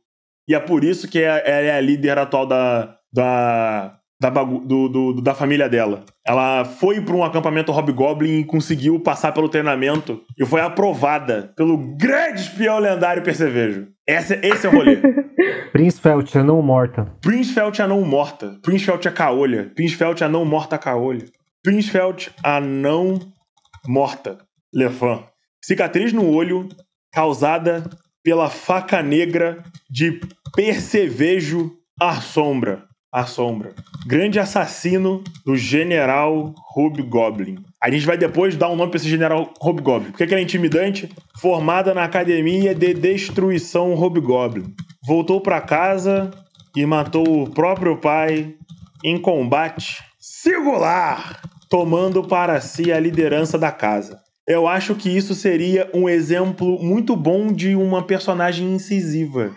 [0.48, 4.88] E é por isso que é- ela é a líder atual da, da, da, do-
[4.88, 6.04] do- da família dela.
[6.26, 11.76] Ela foi para um acampamento Hobgoblin e conseguiu passar pelo treinamento e foi aprovada pelo
[11.96, 13.88] grande espião lendário Percevejo.
[14.06, 14.96] Esse, esse é o rolê.
[15.72, 17.06] Prince Felt, a não morta.
[17.20, 18.58] Princefeld Anão Morta.
[18.62, 19.70] Princefeld a Caolha.
[19.74, 21.26] Princefeld Anão Morta Caolha.
[21.62, 23.18] Princefeld Anão
[23.86, 24.38] Morta.
[24.74, 25.22] Lefan.
[25.62, 26.68] Cicatriz no olho
[27.12, 27.84] causada
[28.22, 30.20] pela faca negra de
[30.54, 32.84] Percevejo à sombra.
[34.06, 37.56] Grande assassino do General Hobgoblin.
[37.82, 40.10] A gente vai depois dar um nome pra esse General Hobgoblin.
[40.10, 41.08] Por que que ele é intimidante?
[41.40, 44.74] Formada na Academia de Destruição Hobgoblin.
[45.06, 46.30] Voltou pra casa
[46.76, 48.54] e matou o próprio pai
[49.04, 54.20] em combate singular, tomando para si a liderança da casa.
[54.48, 59.52] Eu acho que isso seria um exemplo muito bom de uma personagem incisiva.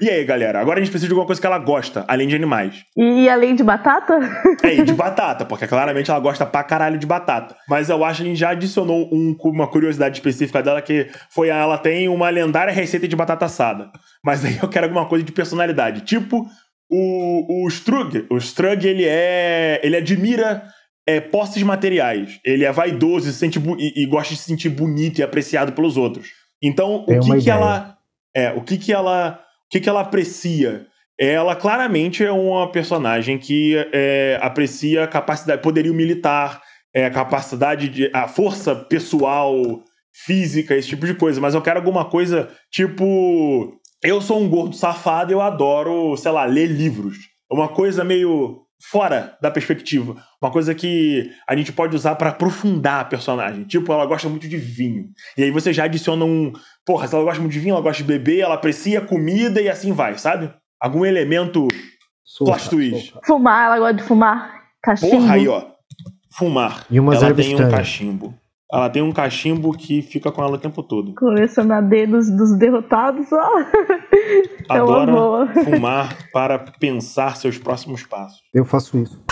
[0.00, 0.60] e aí, galera?
[0.60, 2.84] Agora a gente precisa de alguma coisa que ela gosta, além de animais.
[2.96, 4.18] E além de batata?
[4.62, 7.56] É, e de batata, porque claramente ela gosta pra caralho de batata.
[7.68, 11.50] Mas eu acho que a gente já adicionou um- uma curiosidade específica dela, que foi
[11.50, 13.90] a- ela tem uma lendária receita de batata assada.
[14.24, 16.02] Mas aí eu quero alguma coisa de personalidade.
[16.02, 16.46] Tipo,
[16.90, 18.26] o, o Strug.
[18.30, 19.80] O Strug, ele é.
[19.82, 20.62] ele admira
[21.06, 22.38] é, posses materiais.
[22.44, 25.72] Ele é vaidoso e, se sente e, e gosta de se sentir bonito e apreciado
[25.72, 26.28] pelos outros.
[26.62, 27.96] Então, Tem o que, que ela.
[28.34, 29.40] É, o que, que ela.
[29.66, 30.86] O que, que ela aprecia?
[31.18, 36.62] Ela claramente é uma personagem que é, aprecia capacidade, poderio militar,
[36.94, 38.10] é, capacidade de.
[38.12, 39.54] a força pessoal,
[40.24, 41.40] física, esse tipo de coisa.
[41.40, 43.80] Mas eu quero alguma coisa tipo.
[44.04, 47.16] Eu sou um gordo safado e eu adoro, sei lá, ler livros.
[47.50, 50.16] Uma coisa meio fora da perspectiva.
[50.42, 53.62] Uma coisa que a gente pode usar pra aprofundar a personagem.
[53.62, 55.04] Tipo, ela gosta muito de vinho.
[55.38, 56.52] E aí você já adiciona um.
[56.84, 59.68] Porra, se ela gosta muito de vinho, ela gosta de beber, ela aprecia comida e
[59.68, 60.52] assim vai, sabe?
[60.80, 61.68] Algum elemento.
[62.24, 63.14] Soca, Plot twist.
[63.24, 64.62] Fumar, ela gosta de fumar.
[64.82, 65.12] Cachimbo.
[65.12, 65.64] Porra, aí, ó.
[66.32, 66.86] Fumar.
[66.90, 68.34] E umas ela tem um cachimbo.
[68.72, 71.14] Ela tem um cachimbo que fica com ela o tempo todo.
[71.14, 73.26] Colecionar dedos dos derrotados.
[73.30, 73.50] Ó.
[74.70, 78.40] É Adora fumar para pensar seus próximos passos.
[78.54, 79.22] Eu faço isso.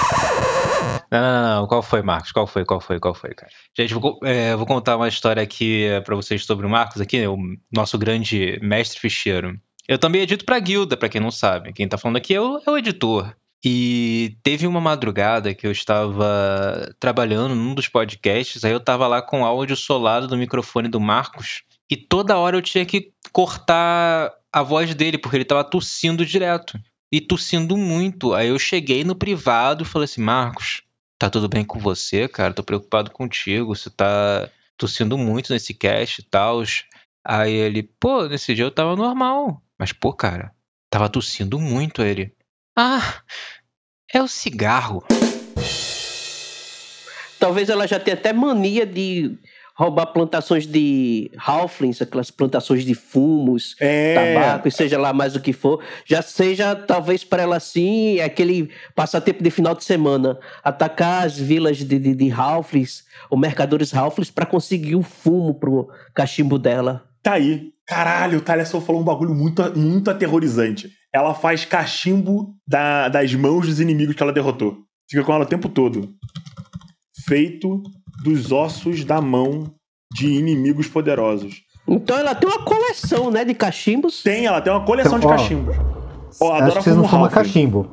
[1.11, 1.67] Não, não, não.
[1.67, 2.33] Qual foi, Marcos?
[2.33, 2.65] Qual foi?
[2.65, 3.01] Qual foi?
[3.01, 3.51] Qual foi, cara?
[3.77, 7.27] Gente, vou, é, vou contar uma história aqui é, pra vocês sobre o Marcos aqui,
[7.27, 7.37] o
[7.73, 9.59] nosso grande mestre ficheiro.
[9.89, 11.73] Eu também edito pra guilda, pra quem não sabe.
[11.73, 13.35] Quem tá falando aqui é o, é o editor.
[13.65, 19.21] E teve uma madrugada que eu estava trabalhando num dos podcasts, aí eu tava lá
[19.21, 24.33] com o áudio solado do microfone do Marcos, e toda hora eu tinha que cortar
[24.53, 26.79] a voz dele, porque ele tava tossindo direto.
[27.13, 28.33] E tossindo muito.
[28.33, 30.83] Aí eu cheguei no privado e falei assim, Marcos,
[31.21, 32.55] tá tudo bem com você, cara?
[32.55, 33.77] Tô preocupado contigo.
[33.77, 36.63] Você tá tossindo muito nesse cast e tal.
[37.23, 39.63] Aí ele, pô, nesse dia eu tava normal.
[39.79, 40.51] Mas, pô, cara,
[40.89, 42.01] tava tossindo muito.
[42.01, 42.35] Aí ele,
[42.75, 43.23] ah,
[44.11, 45.05] é o cigarro.
[47.39, 49.39] Talvez ela já tenha até mania de
[49.81, 54.35] roubar plantações de halflings, aquelas plantações de fumos, É.
[54.35, 55.83] tabaco, e seja lá mais o que for.
[56.05, 60.39] Já seja, talvez para ela assim, aquele passatempo de final de semana.
[60.63, 65.89] Atacar as vilas de, de, de halflings, ou mercadores halflings, para conseguir o fumo pro
[66.15, 67.03] cachimbo dela.
[67.23, 67.71] Tá aí.
[67.87, 70.91] Caralho, o Taliesin falou um bagulho muito, muito aterrorizante.
[71.13, 74.77] Ela faz cachimbo da- das mãos dos inimigos que ela derrotou.
[75.11, 76.09] Fica com ela o tempo todo.
[77.27, 77.83] Feito
[78.23, 79.73] dos ossos da mão
[80.13, 81.63] de inimigos poderosos.
[81.89, 84.23] Então ela tem uma coleção, né, de cachimbos.
[84.23, 85.77] Tem, ela tem uma coleção Então, de ó, cachimbos.
[86.41, 87.91] Ó, adora Acho que vocês não fumam cachimbo.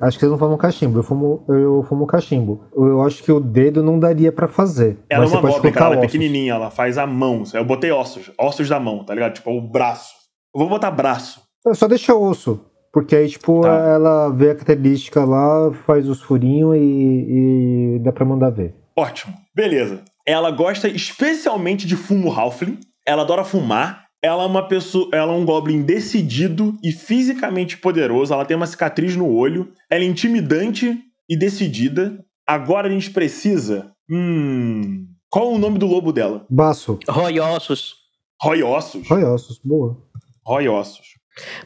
[0.00, 0.98] Acho que vocês não fumam cachimbo.
[0.98, 2.64] Eu fumo, eu fumo cachimbo.
[2.76, 4.98] Eu acho que o dedo não daria pra fazer.
[5.08, 5.94] Ela mas é uma você pode goblin, cara.
[5.94, 6.54] Ela é pequenininha.
[6.54, 7.42] Ela faz a mão.
[7.52, 8.30] Eu botei ossos.
[8.38, 9.34] Ossos da mão, tá ligado?
[9.34, 10.14] Tipo, o braço.
[10.54, 11.40] Eu vou botar braço.
[11.64, 12.60] Eu Só deixa osso.
[12.92, 13.68] Porque aí, tipo, Tá.
[13.74, 18.74] ela vê a característica lá, faz os furinhos e, e dá pra mandar ver.
[18.96, 19.34] Ótimo.
[19.56, 20.04] Beleza.
[20.26, 22.78] Ela gosta especialmente de fumo Halfling.
[23.06, 24.04] Ela adora fumar.
[24.22, 28.34] Ela é uma pessoa, ela é um goblin decidido e fisicamente poderoso.
[28.34, 29.72] Ela tem uma cicatriz no olho.
[29.90, 32.22] Ela é intimidante e decidida.
[32.46, 33.92] Agora a gente precisa.
[34.10, 35.06] Hum.
[35.30, 36.44] Qual o nome do lobo dela?
[36.50, 36.98] Baço.
[37.08, 37.94] Roy ossos.
[38.42, 39.08] Roy Ossos.
[39.08, 39.58] Roy ossos.
[39.64, 39.96] Boa.
[40.44, 41.06] Roy Ossos.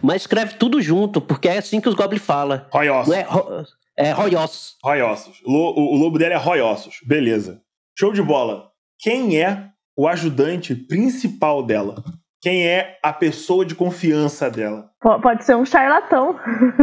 [0.03, 2.65] Mas escreve tudo junto, porque é assim que os goblins falam.
[2.73, 3.09] Roy Ossos.
[3.09, 3.65] Não é, ro-
[3.97, 4.77] é Roy ossos.
[4.83, 5.41] Roy Ossos.
[5.47, 6.97] Lo- o, lobo dela é Roy Ossos.
[7.07, 7.61] Beleza.
[8.01, 8.71] Show de bola.
[8.99, 12.03] Quem é o ajudante principal dela?
[12.41, 14.87] Quem é a pessoa de confiança dela?
[15.03, 16.35] Po- Pode ser um charlatão.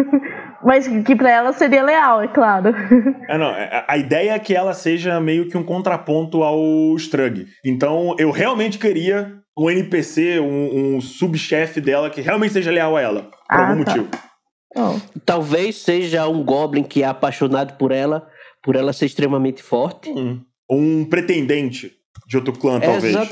[0.63, 2.69] Mas que pra ela seria leal, é claro.
[3.27, 6.59] É, não, é- a ideia é que ela seja meio que um contraponto ao
[6.97, 7.47] Strug.
[7.65, 13.01] Então, eu realmente queria um NPC, um, um subchefe dela que realmente seja leal a
[13.01, 13.23] ela.
[13.23, 13.95] Por Ah, algum tá.
[13.95, 14.09] motivo.
[14.75, 15.19] Oh.
[15.25, 18.27] Talvez seja um goblin que é apaixonado por ela,
[18.61, 20.11] por ela ser extremamente forte.
[20.11, 21.93] Um, um pretendente
[22.27, 23.15] de outro clã, talvez.
[23.15, 23.27] Exa-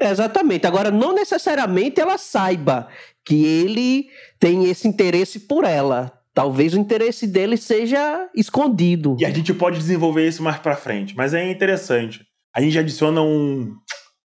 [0.00, 0.66] Exatamente.
[0.66, 2.88] Agora, não necessariamente ela saiba
[3.24, 6.12] que ele tem esse interesse por ela.
[6.32, 9.16] Talvez o interesse dele seja escondido.
[9.18, 11.16] E a gente pode desenvolver isso mais pra frente.
[11.16, 12.24] Mas é interessante.
[12.54, 13.74] A gente adiciona um,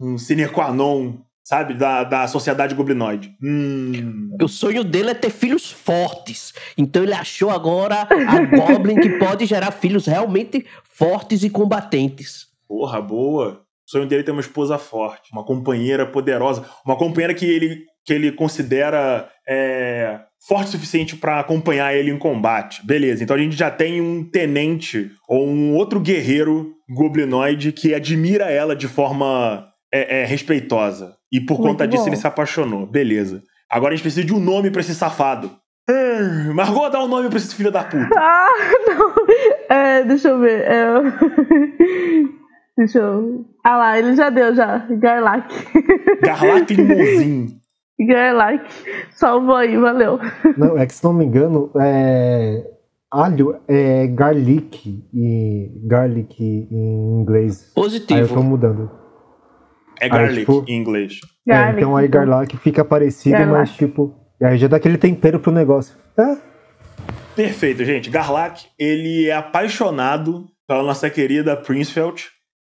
[0.00, 1.18] um sine qua non,
[1.50, 1.74] sabe?
[1.74, 3.34] Da, da sociedade goblinoide.
[3.42, 4.30] Hum.
[4.40, 6.54] O sonho dele é ter filhos fortes.
[6.78, 12.46] Então ele achou agora a Goblin que pode gerar filhos realmente fortes e combatentes.
[12.68, 13.62] Porra, boa.
[13.84, 17.82] O sonho dele é ter uma esposa forte, uma companheira poderosa, uma companheira que ele,
[18.04, 22.86] que ele considera é, forte o suficiente pra acompanhar ele em combate.
[22.86, 28.44] Beleza, então a gente já tem um tenente ou um outro guerreiro goblinoide que admira
[28.44, 31.16] ela de forma é, é, respeitosa.
[31.32, 32.08] E por Muito conta disso bom.
[32.10, 32.86] ele se apaixonou.
[32.86, 33.42] Beleza.
[33.70, 35.50] Agora a gente precisa de um nome pra esse safado.
[35.88, 38.08] Hum, Margot, dá um nome pra esse filho da puta.
[38.16, 38.48] Ah,
[38.86, 39.14] não.
[39.76, 40.62] É, deixa eu ver.
[40.62, 40.86] É...
[42.76, 43.44] Deixa eu.
[43.62, 44.78] Ah lá, ele já deu já.
[44.78, 45.52] Garlac.
[46.24, 47.60] Garlac Limousin.
[48.00, 48.64] Garlac.
[49.10, 50.18] Salvou aí, valeu.
[50.56, 52.64] Não, é que se não me engano, é...
[53.10, 57.70] alho é garlic e garlic em inglês.
[57.74, 58.18] Positivo.
[58.18, 58.99] Aí eu tô mudando.
[60.00, 61.20] É garlic tipo, em inglês.
[61.46, 63.52] É, Garlic, então aí garlic fica parecido, Garlic.
[63.52, 64.14] mas tipo.
[64.42, 65.94] Aí já dá aquele tempero pro negócio.
[66.18, 66.36] É,
[67.34, 68.10] Perfeito, gente.
[68.10, 72.24] Garlac, ele é apaixonado pela nossa querida Princefeld,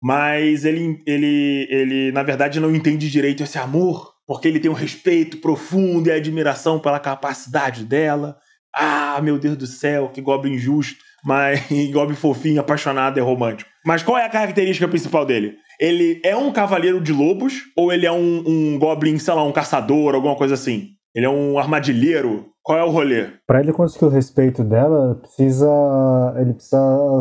[0.00, 4.74] mas ele, ele, ele, na verdade, não entende direito esse amor, porque ele tem um
[4.74, 8.36] respeito profundo e admiração pela capacidade dela.
[8.74, 13.68] Ah, meu Deus do céu, que goblin injusto, mas goblin fofinho, apaixonado e romântico.
[13.84, 15.56] Mas qual é a característica principal dele?
[15.82, 19.50] Ele é um cavaleiro de lobos ou ele é um, um goblin, sei lá, um
[19.50, 20.90] caçador, alguma coisa assim?
[21.12, 22.46] Ele é um armadilheiro?
[22.62, 23.30] Qual é o rolê?
[23.44, 25.66] Pra ele conseguir o respeito dela, precisa.
[26.38, 27.18] Ele precisa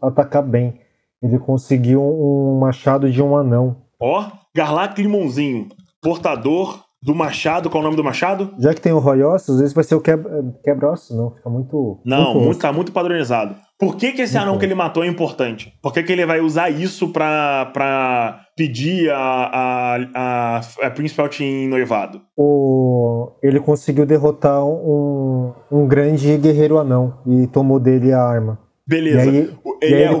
[0.00, 0.78] atacar bem.
[1.20, 3.82] Ele conseguiu um machado de um anão.
[3.98, 7.68] Ó, Garlac Limonzinho, portador do machado.
[7.68, 8.54] Qual é o nome do machado?
[8.58, 11.30] Já que tem o Royossos, esse vai ser o quebra- quebra-osso, não?
[11.34, 12.00] Fica muito.
[12.04, 13.54] Não, muito muito, tá muito padronizado.
[13.78, 15.74] Por que, que esse anão que ele matou é importante?
[15.82, 21.20] Por que, que ele vai usar isso pra, pra pedir a, a, a, a Príncipe
[21.44, 22.22] em noivado?
[22.36, 23.32] O...
[23.42, 28.58] Ele conseguiu derrotar um, um grande guerreiro anão e tomou dele a arma.
[28.86, 29.24] Beleza.
[29.26, 30.20] E aí- ele e aí é ele o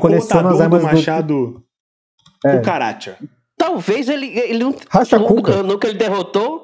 [0.50, 1.62] as do armas do- machado
[2.44, 2.56] É.
[2.56, 3.16] Cucaracha.
[3.56, 5.62] Talvez ele, ele não, Racha no, cuca.
[5.62, 6.63] no que ele derrotou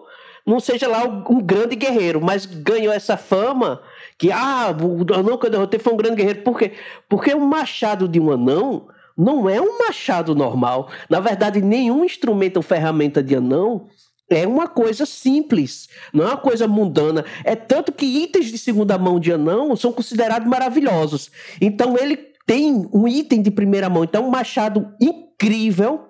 [0.50, 3.80] não seja lá um, grande guerreiro, mas ganhou essa fama
[4.18, 6.42] que ah, o anão que eu derrotei foi um grande guerreiro.
[6.42, 6.72] Por quê?
[7.08, 10.90] Porque o machado de um anão não é um machado normal.
[11.08, 13.86] Na verdade, nenhum instrumento ou ferramenta de anão
[14.28, 17.24] é uma coisa simples, não é uma coisa mundana.
[17.44, 21.30] É tanto que itens de segunda mão de anão são considerados maravilhosos.
[21.60, 26.08] Então ele tem um item de primeira mão, então um machado incrível,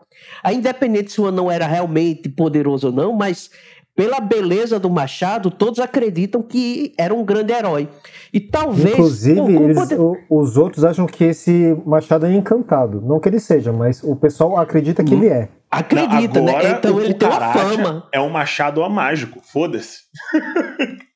[0.50, 3.50] independente se o anão era realmente poderoso ou não, mas
[4.00, 7.86] pela beleza do machado, todos acreditam que era um grande herói.
[8.32, 8.94] E talvez.
[8.94, 13.02] Inclusive, com- com eles- poder- o- os outros acham que esse machado é encantado.
[13.02, 15.04] Não que ele seja, mas o pessoal acredita Hum.
[15.04, 15.50] que ele é.
[15.70, 16.76] acredita, Agora, né?
[16.78, 18.08] Então ele tem uma fama.
[18.10, 19.38] É um machado mágico.
[19.42, 19.98] Foda-se.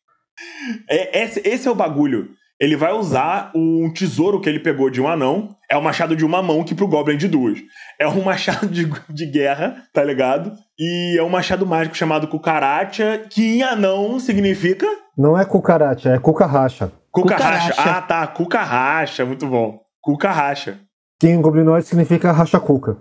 [0.90, 2.28] É, esse, esse é o bagulho.
[2.60, 5.56] Ele vai usar um tesouro que ele pegou de um anão.
[5.68, 7.58] É o machado de uma mão que pro Goblin é de duas.
[7.98, 10.52] É um machado de, de guerra, tá ligado?
[10.78, 14.86] E é um machado mágico chamado Cucaracha, que em anão significa
[15.16, 16.92] Não é cucaracha, é cucarracha.
[17.10, 17.72] Cucaracha.
[17.72, 17.96] Cucaracha.
[17.98, 18.26] Ah, tá.
[18.26, 19.24] Cucarracha.
[19.24, 19.80] Muito bom.
[20.00, 20.80] Cucarracha.
[21.20, 22.96] Que em goblinoide significa racha-cuca.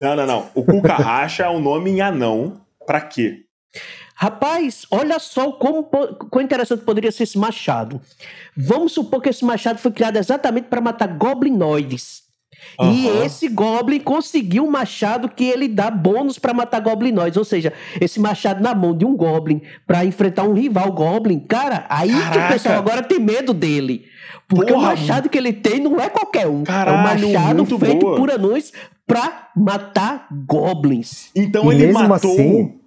[0.00, 0.50] Não, não, não.
[0.54, 2.60] O Cucarracha é um nome em anão.
[2.86, 3.44] Pra quê?
[4.14, 8.00] Rapaz, olha só como quão interessante poderia ser esse machado.
[8.56, 12.22] Vamos supor que esse machado foi criado exatamente para matar goblinoides.
[12.80, 13.24] E Aham.
[13.26, 17.36] esse Goblin conseguiu um machado que ele dá bônus pra matar Goblinoides.
[17.36, 21.40] Ou seja, esse machado na mão de um Goblin pra enfrentar um rival Goblin.
[21.40, 22.46] Cara, aí que Caraca.
[22.46, 24.06] o pessoal agora tem medo dele.
[24.48, 24.82] Porque Porra.
[24.82, 26.62] o machado que ele tem não é qualquer um.
[26.64, 28.16] Caralho, é um machado feito boa.
[28.16, 28.72] por anões
[29.06, 31.30] pra matar Goblins.
[31.34, 32.32] Então E ele mesmo matou.
[32.32, 32.80] assim,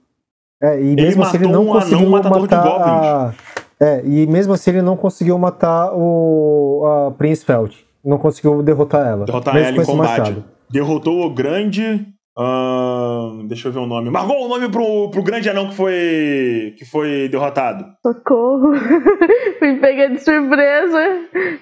[0.61, 3.33] É, e mesmo assim ele não um anão conseguiu de matar a...
[3.79, 7.85] É, e mesmo assim ele não conseguiu matar o a Prince Feld.
[8.03, 9.25] Não conseguiu derrotar ela.
[9.25, 10.19] derrotar mesmo ela em combate.
[10.19, 10.45] machado.
[10.69, 12.07] Derrotou o grande.
[13.47, 14.09] deixa eu ver o nome.
[14.09, 16.73] Marcou o nome pro, pro grande anão que foi.
[16.77, 17.85] que foi derrotado.
[18.05, 18.73] Socorro.
[19.59, 20.97] Fui pegar de surpresa.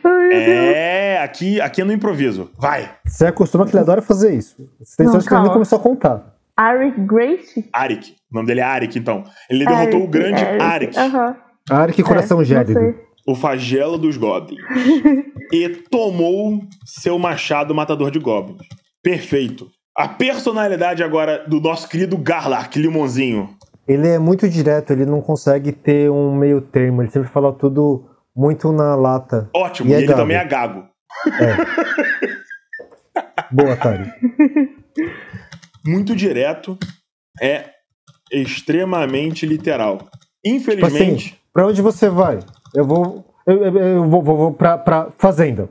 [0.04, 0.76] Ai, meu Deus.
[0.76, 2.50] É, aqui, aqui é no improviso.
[2.58, 2.92] Vai!
[3.06, 4.56] Você acostuma que ele adora fazer isso.
[4.80, 5.54] Você tem Não, que ele nem calma.
[5.54, 6.35] começou a contar.
[6.58, 7.70] Arik Grace?
[7.74, 8.16] Arik.
[8.32, 9.24] O nome dele é Arik, então.
[9.50, 11.36] Ele derrotou o Arik, grande Arik, Aham.
[11.70, 12.96] Ah, que coração É, gélido.
[13.28, 14.62] o flagelo dos goblins.
[15.52, 18.62] e tomou seu machado matador de goblins.
[19.04, 19.68] Perfeito.
[19.98, 23.50] A personalidade agora do nosso querido Garlark, Limonzinho.
[23.88, 27.02] Ele é muito direto, ele não consegue ter um meio termo.
[27.02, 29.50] Ele sempre fala tudo muito na lata.
[29.56, 29.90] Ótimo.
[29.90, 30.20] E E, é ele gago.
[30.20, 30.84] também é gago.
[33.52, 34.12] Boa, Tari.
[35.86, 36.78] muito direto,
[37.42, 37.70] é
[38.32, 39.98] extremamente literal.
[40.00, 40.10] Tipo
[40.46, 42.40] Infelizmente, assim, pra onde você vai?
[42.74, 43.26] Eu vou.
[43.48, 45.70] Eu, eu- eu vou, vou, vou pra, pra fazenda.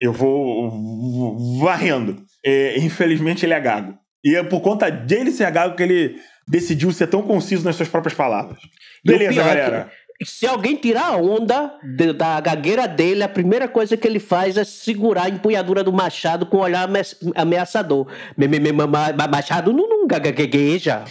[0.00, 2.16] eu vou varrendo.
[2.44, 3.96] É, infelizmente, ele é gago.
[4.24, 6.16] E é por conta dele ser gago que ele
[6.48, 8.58] decidiu ser tão conciso nas suas próprias palavras.
[9.04, 9.84] Beleza, é galera.
[9.84, 9.90] que
[10.24, 14.56] Se alguém tirar a onda de- da gagueira dele, a primeira coisa que ele faz
[14.56, 17.00] é segurar a empunhadura do machado com um olhar ame-
[17.34, 18.06] ameaçador.
[18.36, 21.04] Me- me- me- ma- ma- Machado não, não gagueja.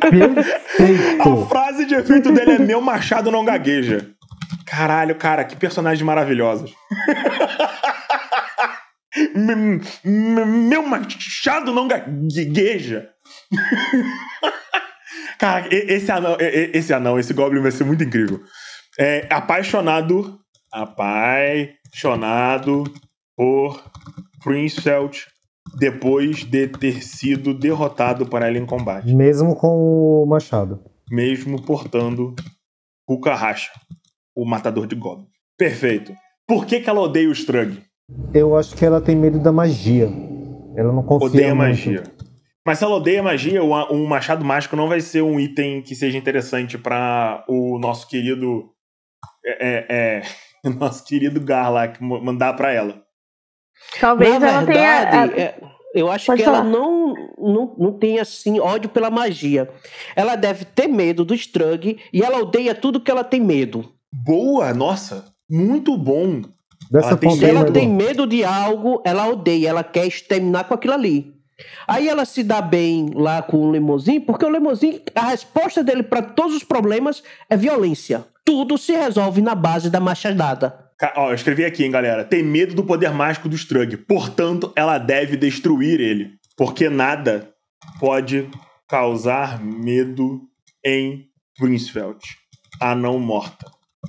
[0.00, 1.46] A Perfeito.
[1.48, 4.08] frase de efeito dele é: Meu machado não gagueja.
[4.66, 6.72] Caralho, cara, que personagens maravilhosos.
[9.34, 9.54] Me-
[10.04, 13.08] me- Meu machado não gagueja.
[15.42, 18.40] Cara, esse anão, esse anão, esse Goblin vai ser muito incrível.
[18.96, 20.38] É apaixonado.
[20.72, 22.84] Apaixonado
[23.36, 23.82] por
[24.44, 25.26] Princefeld
[25.76, 29.12] depois de ter sido derrotado por ela em combate.
[29.12, 30.78] Mesmo com o machado.
[31.10, 32.36] Mesmo portando
[33.08, 33.72] o Carracha,
[34.36, 35.26] o matador de goblins.
[35.58, 36.12] Perfeito.
[36.46, 37.82] Por que, que ela odeia o Strug?
[38.32, 40.08] Eu acho que ela tem medo da magia.
[40.76, 41.68] Ela não confia Odeia muito.
[41.68, 42.04] magia.
[42.66, 45.94] Mas se ela odeia magia, o, o machado mágico não vai ser um item que
[45.94, 48.70] seja interessante para o nosso querido.
[49.44, 50.22] É, é,
[50.64, 53.02] é, nosso querido Garlac mandar para ela.
[54.00, 55.44] Talvez Na ela verdade, tenha.
[55.48, 55.60] é,
[55.94, 56.70] eu acho Pode que ela falar.
[56.70, 59.68] não, não, não tem assim ódio pela magia.
[60.14, 63.92] Ela deve ter medo do Strug e ela odeia tudo que ela tem medo.
[64.12, 66.42] Boa, nossa, muito bom.
[66.90, 67.72] Dessa Ela tem ela Margot.
[67.72, 71.32] tem medo de algo, ela odeia, ela quer exterminar com aquilo ali.
[71.86, 76.02] Aí ela se dá bem lá com o Lemozinho, porque o Lemozinho, a resposta dele
[76.02, 78.24] para todos os problemas é violência.
[78.44, 80.90] Tudo se resolve na base da machadada.
[81.16, 82.24] Ó, eu escrevi aqui, hein, galera.
[82.24, 83.96] Tem medo do poder mágico do Strug.
[83.96, 86.32] Portanto, ela deve destruir ele.
[86.56, 87.50] Porque nada
[87.98, 88.48] pode
[88.88, 90.40] causar medo
[90.84, 91.26] em
[91.58, 92.18] Princefeld.
[92.80, 93.66] A não morta.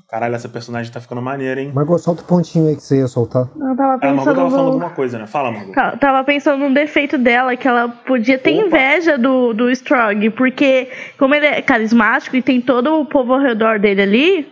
[0.09, 1.71] Caralho, essa personagem tá ficando maneira, hein?
[1.73, 3.43] Margot, solta o pontinho aí que você ia soltar.
[3.55, 4.71] Eu tava Ah, a Margot pensando tava falando no.
[4.73, 5.27] alguma coisa, né?
[5.27, 5.71] Fala, Margot.
[5.73, 8.67] Ta- Tava pensando num defeito dela, que ela podia ter Opa.
[8.67, 13.39] inveja do, do Strog, porque como ele é carismático e tem todo o povo ao
[13.39, 14.47] redor dele ali,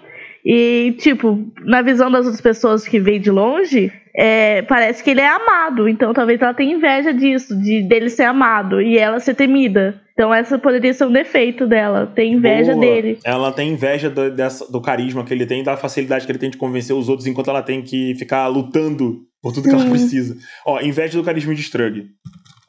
[0.45, 5.21] e tipo, na visão das outras pessoas que veem de longe, é, parece que ele
[5.21, 5.87] é amado.
[5.87, 9.99] Então talvez ela tenha inveja disso, de dele ser amado e ela ser temida.
[10.21, 12.85] Então essa poderia ser um defeito dela, ter inveja Boa.
[12.85, 13.17] dele.
[13.23, 16.51] Ela tem inveja do, dessa- do carisma que ele tem, da facilidade que ele tem
[16.51, 20.37] de convencer os outros, enquanto ela tem que ficar lutando por tudo que ela precisa.
[20.63, 22.05] Ó, inveja do carisma de Strug.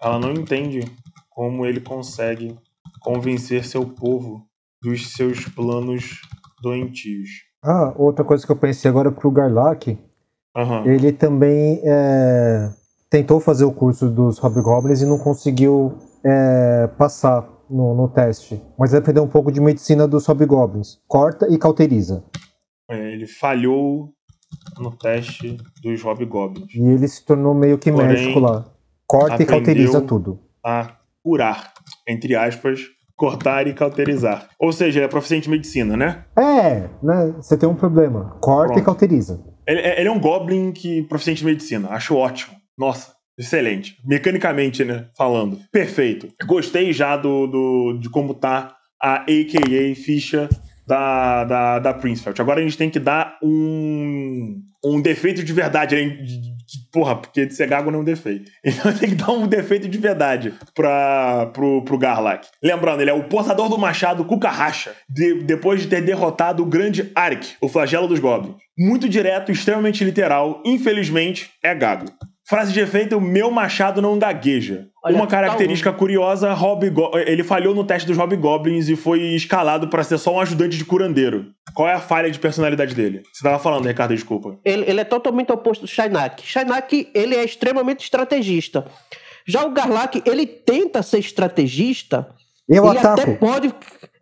[0.03, 0.81] Ela não entende
[1.29, 2.57] como ele consegue
[3.03, 4.47] convencer seu povo
[4.83, 6.23] dos seus planos
[6.63, 7.29] doentios.
[7.63, 9.99] Ah, outra coisa que eu pensei agora pro Garlac,
[10.57, 10.87] Aham.
[10.87, 12.71] ele também é,
[13.11, 18.61] tentou fazer o curso dos Hobgoblins e não conseguiu é, passar no, no teste.
[18.79, 20.99] Mas ele aprendeu um pouco de medicina dos Hobgoblins.
[21.09, 22.25] Corta e cauteriza.
[22.91, 24.13] É, ele falhou
[24.79, 28.67] no teste dos Hobgoblins E ele se tornou meio que Porém, médico lá.
[29.07, 30.41] Corta e cauteriza tudo.
[30.65, 31.73] a curar,
[32.07, 32.81] entre aspas,
[33.17, 34.49] cortar e cauterizar.
[34.59, 36.25] Ou seja, ele é proficiente em medicina, né?
[36.37, 37.35] É, né?
[37.37, 38.37] Você tem um problema.
[38.41, 38.85] Corta e Pronto.
[38.85, 39.41] cauteriza.
[39.67, 41.89] Ele, ele é um Goblin que proficiente em medicina.
[41.91, 42.57] Acho ótimo.
[42.77, 43.97] Nossa, excelente.
[44.05, 45.07] Mecanicamente, né?
[45.17, 45.59] Falando.
[45.71, 46.29] Perfeito.
[46.47, 50.49] Gostei já do, do, de como tá a AKA ficha
[50.87, 52.41] da, da, da Princefeld.
[52.41, 55.97] Agora a gente tem que dar um, um defeito de verdade.
[55.97, 56.53] De- de-
[56.91, 58.51] Porra, porque de ser gago não é um defeito.
[58.65, 62.47] Então tem que dar um defeito de verdade pra, pro, pro Garlac.
[62.63, 67.11] Lembrando, ele é o portador do machado Kukarasha, de, depois de ter derrotado o grande
[67.15, 68.57] Arik, o flagelo dos Goblins.
[68.79, 72.07] Muito direto, extremamente literal, infelizmente, é gago.
[72.53, 74.89] Frase de efeito: Meu machado não gagueja.
[75.03, 80.05] Olha, Uma característica curiosa: Hobgo- ele falhou no teste dos Hobgoblins e foi escalado para
[80.05, 81.47] ser só um ajudante de curandeiro.
[81.75, 83.23] Qual é a falha de personalidade dele?
[83.33, 84.59] Você tava falando, Ricardo, desculpa.
[84.67, 86.47] Ele, ele é totalmente oposto do Shainak.
[86.47, 88.85] Shainak, ele é extremamente estrategista.
[89.47, 92.29] Já o Garlac, ele tenta ser estrategista.
[92.69, 93.37] Eu ele até ataco.
[93.39, 93.75] pode.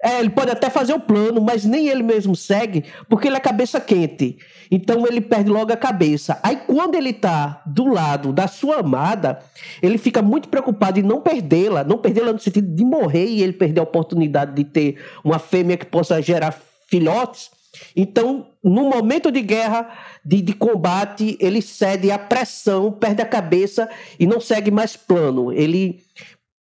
[0.02, 3.40] É, ele pode até fazer o plano, mas nem ele mesmo segue, porque ele é
[3.40, 4.38] cabeça quente.
[4.70, 6.38] Então ele perde logo a cabeça.
[6.42, 9.40] Aí quando ele tá do lado da sua amada,
[9.82, 13.52] ele fica muito preocupado em não perdê-la, não perdê-la no sentido de morrer e ele
[13.52, 17.50] perder a oportunidade de ter uma fêmea que possa gerar filhotes.
[17.94, 19.88] Então, no momento de guerra,
[20.24, 23.88] de, de combate, ele cede à pressão, perde a cabeça
[24.18, 25.52] e não segue mais plano.
[25.52, 26.00] Ele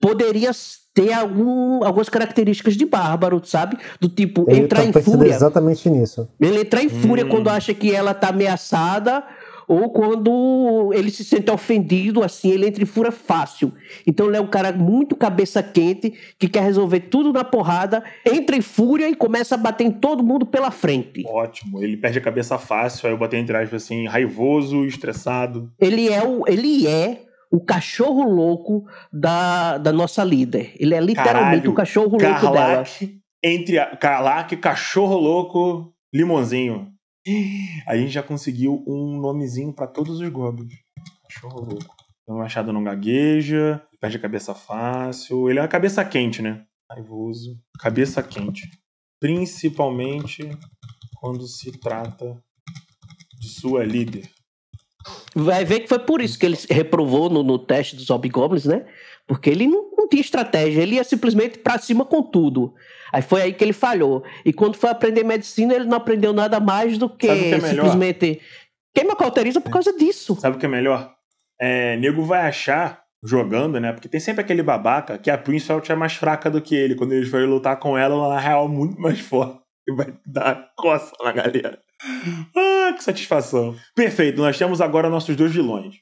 [0.01, 0.53] poderia
[0.97, 3.77] ter algum, algumas características de bárbaro, sabe?
[4.01, 5.31] Do tipo, Ele entrar tá em fúria.
[5.31, 6.27] exatamente nisso.
[6.41, 7.29] Ele entra em fúria Hum.
[7.29, 9.23] quando acha que ela tá ameaçada
[9.69, 13.73] ou quando ele se sente ofendido, assim, ele entra em fúria fácil.
[14.07, 18.57] Então ele é um cara muito cabeça quente, que quer resolver tudo na porrada, entra
[18.57, 21.25] em fúria e começa a bater em todo mundo pela frente.
[21.27, 21.83] Ótimo.
[21.83, 25.71] Ele perde a cabeça fácil, aí eu botei entre aspas assim, raivoso, estressado.
[25.81, 30.75] Ele é o, ele é o cachorro louco da, da nossa líder.
[30.79, 32.85] Ele é literalmente Caralho, o cachorro louco dela.
[33.43, 36.93] Entre a, Karlak, cachorro louco, limonzinho.
[37.87, 40.75] A gente já conseguiu um nomezinho pra todos os goblins.
[41.25, 41.95] Cachorro louco.
[42.29, 45.49] O machado não gagueja, perde a cabeça fácil.
[45.49, 46.65] Ele é uma cabeça quente, né?
[46.91, 47.57] Raivoso.
[47.79, 48.69] Cabeça quente.
[49.21, 50.49] Principalmente
[51.21, 52.43] quando se trata
[53.39, 54.29] de sua líder.
[55.39, 58.87] Vai ver que foi por isso que ele reprovou no, no teste dos Hobgoblins, né?
[59.27, 62.73] Porque ele não, não tinha estratégia, ele ia simplesmente para cima com tudo.
[63.13, 64.25] Aí foi aí que ele falhou.
[64.47, 68.41] E quando foi aprender medicina, ele não aprendeu nada mais do que, que é simplesmente
[68.95, 70.39] queima cauteriza por causa disso.
[70.41, 71.13] Sabe o que é melhor?
[71.61, 73.93] É, nego vai achar jogando, né?
[73.93, 76.95] Porque tem sempre aquele babaca que a Princefeld é mais fraca do que ele.
[76.95, 79.66] Quando ele vai lutar com ela, ela na real é muito mais forte.
[79.89, 81.79] E vai dar coça na galera.
[82.57, 83.77] Ah, que satisfação.
[83.95, 85.97] Perfeito, nós temos agora nossos dois vilões.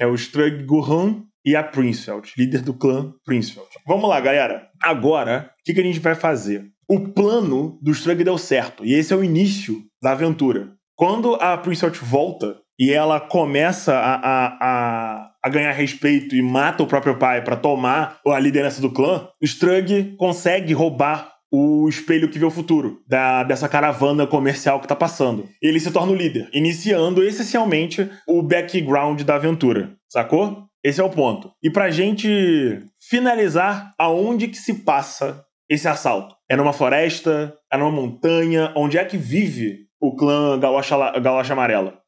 [0.00, 3.68] É o Strug Gohan e a Princefeld, líder do clã Princefeld.
[3.86, 4.68] Vamos lá, galera.
[4.82, 6.66] Agora, o que, que a gente vai fazer?
[6.88, 8.84] O plano do Strug deu certo.
[8.84, 10.72] E esse é o início da aventura.
[10.96, 16.82] Quando a Princefeld volta e ela começa a, a, a, a, ganhar respeito e mata
[16.82, 22.38] o próprio pai para tomar a liderança do clã, Strug consegue roubar o espelho que
[22.38, 25.48] vê o futuro da, dessa caravana comercial que tá passando.
[25.62, 30.68] Ele se torna o líder, iniciando essencialmente o background da aventura, sacou?
[30.82, 31.52] Esse é o ponto.
[31.62, 36.36] E pra gente finalizar, aonde que se passa esse assalto?
[36.48, 37.54] É numa floresta?
[37.70, 38.72] É numa montanha?
[38.76, 41.98] Onde é que vive o clã Galocha, Galocha Amarela?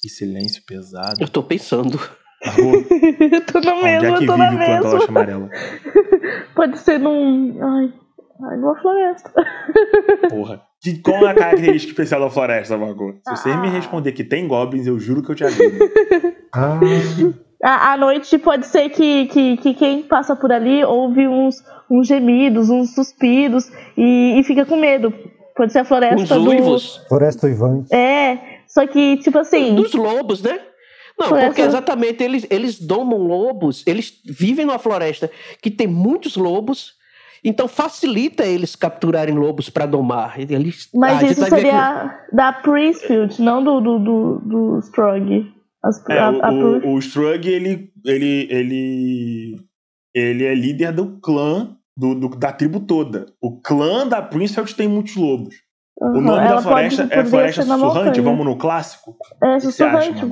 [0.00, 1.20] Que silêncio pesado.
[1.20, 1.98] Eu tô pensando.
[3.52, 5.04] tô no mesmo, é eu tô na mesma.
[5.08, 5.50] amarela?
[6.54, 7.56] Pode ser num.
[7.62, 7.92] Ai,
[8.50, 9.32] ai, numa floresta.
[10.28, 10.60] Porra.
[10.82, 13.14] Que, qual é a característica especial da floresta, Margot?
[13.28, 13.56] Se você ah.
[13.56, 15.78] me responder que tem goblins, eu juro que eu te ajudo.
[16.52, 16.80] ah.
[17.62, 22.68] À noite pode ser que, que, que, quem passa por ali ouve uns, uns gemidos,
[22.68, 25.14] uns suspiros e, e fica com medo.
[25.54, 26.50] Pode ser a floresta uns do.
[26.50, 27.00] Uivos.
[27.08, 27.94] Floresta uivante.
[27.94, 29.76] É, só que, tipo assim.
[29.76, 30.58] Dos lobos, né?
[31.22, 31.48] Não, floresta...
[31.48, 36.94] porque exatamente eles, eles domam lobos, eles vivem numa floresta que tem muitos lobos,
[37.44, 40.38] então facilita eles capturarem lobos para domar.
[40.38, 42.36] Eles, Mas isso seria que...
[42.36, 45.52] da Priestfield, não do, do, do, do Strug.
[45.82, 49.56] As, é, a, a, o, o Strug, ele, ele, ele,
[50.14, 53.26] ele é líder do clã, do, do, da tribo toda.
[53.40, 55.54] O clã da Priestfield tem muitos lobos.
[56.00, 56.18] Uhum.
[56.18, 59.16] O nome Ela da floresta é Floresta Sussurrante, vamos no clássico?
[59.42, 60.30] É, Sussurrante.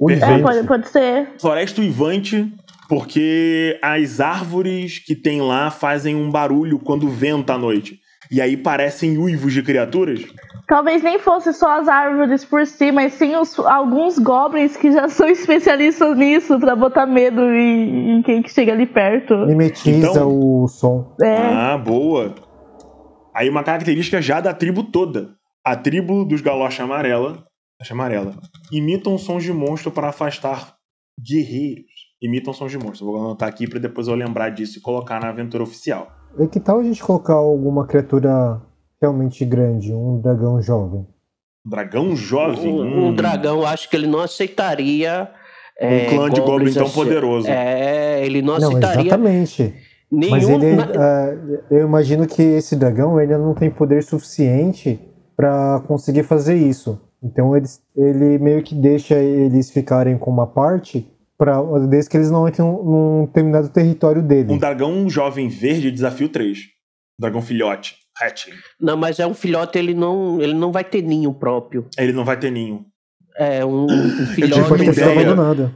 [0.00, 1.28] É, pode, pode ser.
[1.40, 2.52] Floresta Uivante,
[2.88, 8.00] porque as árvores que tem lá fazem um barulho quando venta à noite.
[8.30, 10.24] E aí parecem uivos de criaturas.
[10.66, 15.06] Talvez nem fosse só as árvores por si, mas sim os, alguns goblins que já
[15.08, 19.34] são especialistas nisso para botar medo em, em, quem que chega ali perto.
[19.46, 21.14] Mimetiza então, o som.
[21.22, 21.36] É.
[21.36, 22.34] Ah, boa.
[23.32, 25.36] Aí uma característica já da tribo toda.
[25.64, 27.45] A tribo dos galocha amarela,
[27.90, 28.34] amarela,
[28.72, 30.76] imitam sons de monstro para afastar
[31.20, 32.06] guerreiros.
[32.20, 33.06] Imitam sons de monstro.
[33.06, 36.10] Vou anotar aqui para depois eu lembrar disso e colocar na aventura oficial.
[36.38, 38.60] E que tal a gente colocar alguma criatura
[39.00, 41.06] realmente grande, um dragão jovem?
[41.64, 42.72] Dragão jovem?
[42.72, 45.30] Um, um dragão, acho que ele não aceitaria.
[45.80, 47.48] Um é, clã de goblins tão poderoso.
[47.48, 49.02] É, ele não, não aceitaria.
[49.02, 49.74] Exatamente.
[50.10, 50.30] Nenhum...
[50.30, 54.98] Mas ele, uh, eu imagino que esse dragão ele não tem poder suficiente
[55.36, 57.00] para conseguir fazer isso.
[57.26, 57.66] Então ele,
[57.96, 61.06] ele meio que deixa eles ficarem com uma parte
[61.36, 64.52] para desde que eles não entrem num determinado território dele.
[64.52, 66.58] Um dragão jovem verde, desafio 3.
[67.18, 68.56] Dragão filhote, hatchling.
[68.80, 71.88] Não, mas é um filhote, ele não, ele não vai ter ninho próprio.
[71.98, 72.86] Ele não vai ter ninho.
[73.38, 74.72] É, um, um filhote.
[74.72, 75.74] Ele pode abandonado.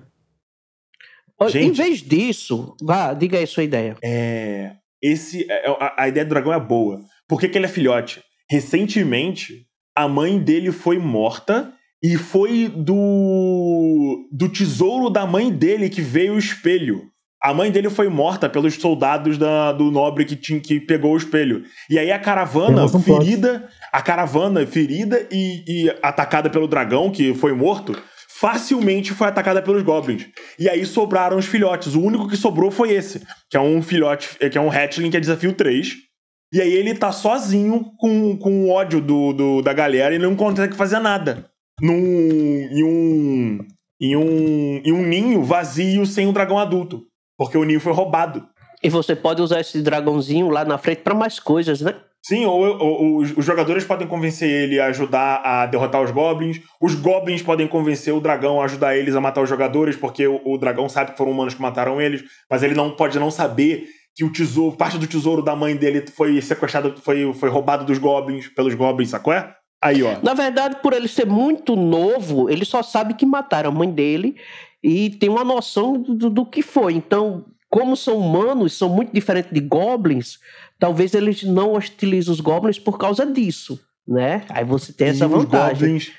[1.49, 3.97] Gente, em vez disso, vá, diga aí a sua ideia.
[4.05, 4.73] É.
[5.03, 7.01] Esse, é, a, a ideia do dragão é boa.
[7.27, 8.23] Por que, que ele é filhote?
[8.51, 9.67] Recentemente,
[10.01, 11.73] a mãe dele foi morta
[12.03, 17.03] e foi do do tesouro da mãe dele que veio o espelho.
[17.43, 21.17] A mãe dele foi morta pelos soldados da, do nobre que, tinha, que pegou o
[21.17, 21.65] espelho.
[21.89, 27.55] E aí a caravana ferida, a caravana ferida e, e atacada pelo dragão que foi
[27.55, 27.97] morto,
[28.39, 30.27] facilmente foi atacada pelos goblins.
[30.59, 31.95] E aí sobraram os filhotes.
[31.95, 35.17] O único que sobrou foi esse, que é um filhote, que é um hatchling que
[35.17, 36.10] é desafio 3.
[36.53, 40.75] E aí ele tá sozinho com, com ódio do, do, da galera e não consegue
[40.75, 41.49] fazer nada.
[41.81, 43.59] Num, em, um,
[44.01, 47.03] em, um, em um ninho vazio sem um dragão adulto.
[47.39, 48.47] Porque o ninho foi roubado.
[48.83, 51.95] E você pode usar esse dragãozinho lá na frente para mais coisas, né?
[52.23, 56.61] Sim, ou, ou, ou, os jogadores podem convencer ele a ajudar a derrotar os goblins.
[56.81, 60.41] Os goblins podem convencer o dragão a ajudar eles a matar os jogadores, porque o,
[60.45, 63.87] o dragão sabe que foram humanos que mataram eles, mas ele não pode não saber
[64.17, 67.99] que o tesouro, parte do tesouro da mãe dele foi sequestrado, foi, foi roubado dos
[67.99, 69.33] goblins, pelos goblins, sacou?
[69.33, 69.55] É?
[69.83, 70.19] Aí, ó.
[70.23, 74.37] Na verdade, por ele ser muito novo, ele só sabe que mataram a mãe dele
[74.83, 76.93] e tem uma noção do, do que foi.
[76.95, 80.39] Então, como são humanos, são muito diferentes de goblins,
[80.79, 83.79] talvez eles não hostilizem os goblins por causa disso.
[84.09, 84.43] né?
[84.51, 85.73] Aí você tem E essa os vantagem.
[85.75, 86.11] goblins,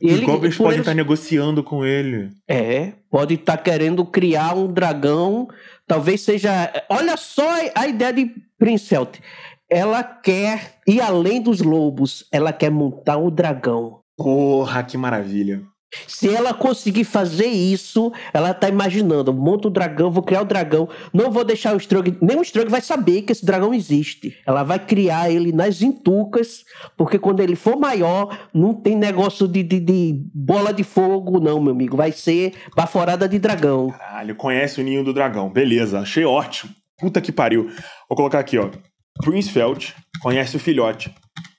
[0.00, 2.30] E os ele- goblins podem eles- estar negociando com ele.
[2.48, 5.48] É, pode estar querendo criar um dragão.
[5.92, 6.72] Talvez seja.
[6.88, 8.24] Olha só a ideia de
[8.58, 9.18] Princelt.
[9.68, 12.26] Ela quer ir além dos lobos.
[12.32, 14.00] Ela quer montar um dragão.
[14.16, 15.62] Porra, que maravilha.
[16.06, 20.88] Se ela conseguir fazer isso, ela tá imaginando: monta o dragão, vou criar o dragão,
[21.12, 24.36] não vou deixar o Strug, nem o Strug vai saber que esse dragão existe.
[24.46, 26.64] Ela vai criar ele nas entucas,
[26.96, 31.60] porque quando ele for maior, não tem negócio de, de, de bola de fogo, não,
[31.60, 31.96] meu amigo.
[31.96, 33.90] Vai ser baforada de dragão.
[33.90, 35.50] Caralho, conhece o ninho do dragão.
[35.50, 36.72] Beleza, achei ótimo.
[36.98, 37.68] Puta que pariu.
[38.08, 38.70] Vou colocar aqui, ó.
[39.22, 41.12] Princefeld conhece o filhote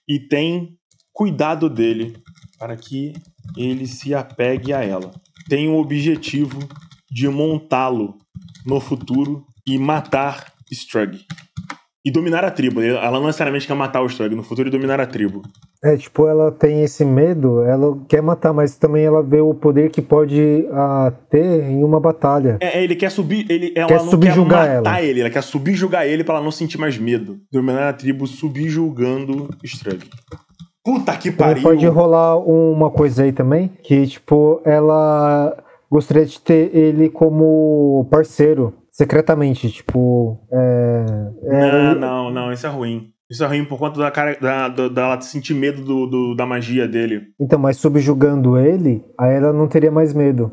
[0.07, 0.77] e tem
[1.11, 2.17] cuidado dele
[2.57, 3.13] para que
[3.57, 5.11] ele se apegue a ela.
[5.49, 6.59] Tem o objetivo
[7.11, 8.15] de montá-lo
[8.65, 11.19] no futuro e matar Strug.
[12.05, 12.81] E dominar a tribo.
[12.81, 15.41] Ela não necessariamente quer matar o Strug no futuro e dominar a tribo.
[15.81, 19.89] É, tipo, ela tem esse medo, ela quer matar, mas também ela vê o poder
[19.89, 22.57] que pode ah, ter em uma batalha.
[22.61, 23.45] É, é, ele quer subir.
[23.49, 25.01] Ele, ela Quer não subjugar quer matar ela.
[25.01, 27.39] ele, ela quer subjugar ele pra ela não sentir mais medo.
[27.51, 30.05] Dominar a tribo subjugando Strug.
[30.83, 31.63] Puta que Também pariu!
[31.63, 35.55] pode rolar uma coisa aí também, que, tipo, ela
[35.89, 40.37] gostaria de ter ele como parceiro, secretamente, tipo.
[40.51, 41.05] É,
[41.43, 43.09] é, Não, não, não, isso é ruim.
[43.31, 46.45] Isso é ruim por conta da cara da, da, dela sentir medo do, do- da
[46.45, 47.27] magia dele.
[47.39, 50.51] Então, mas subjugando ele, aí ela não teria mais medo.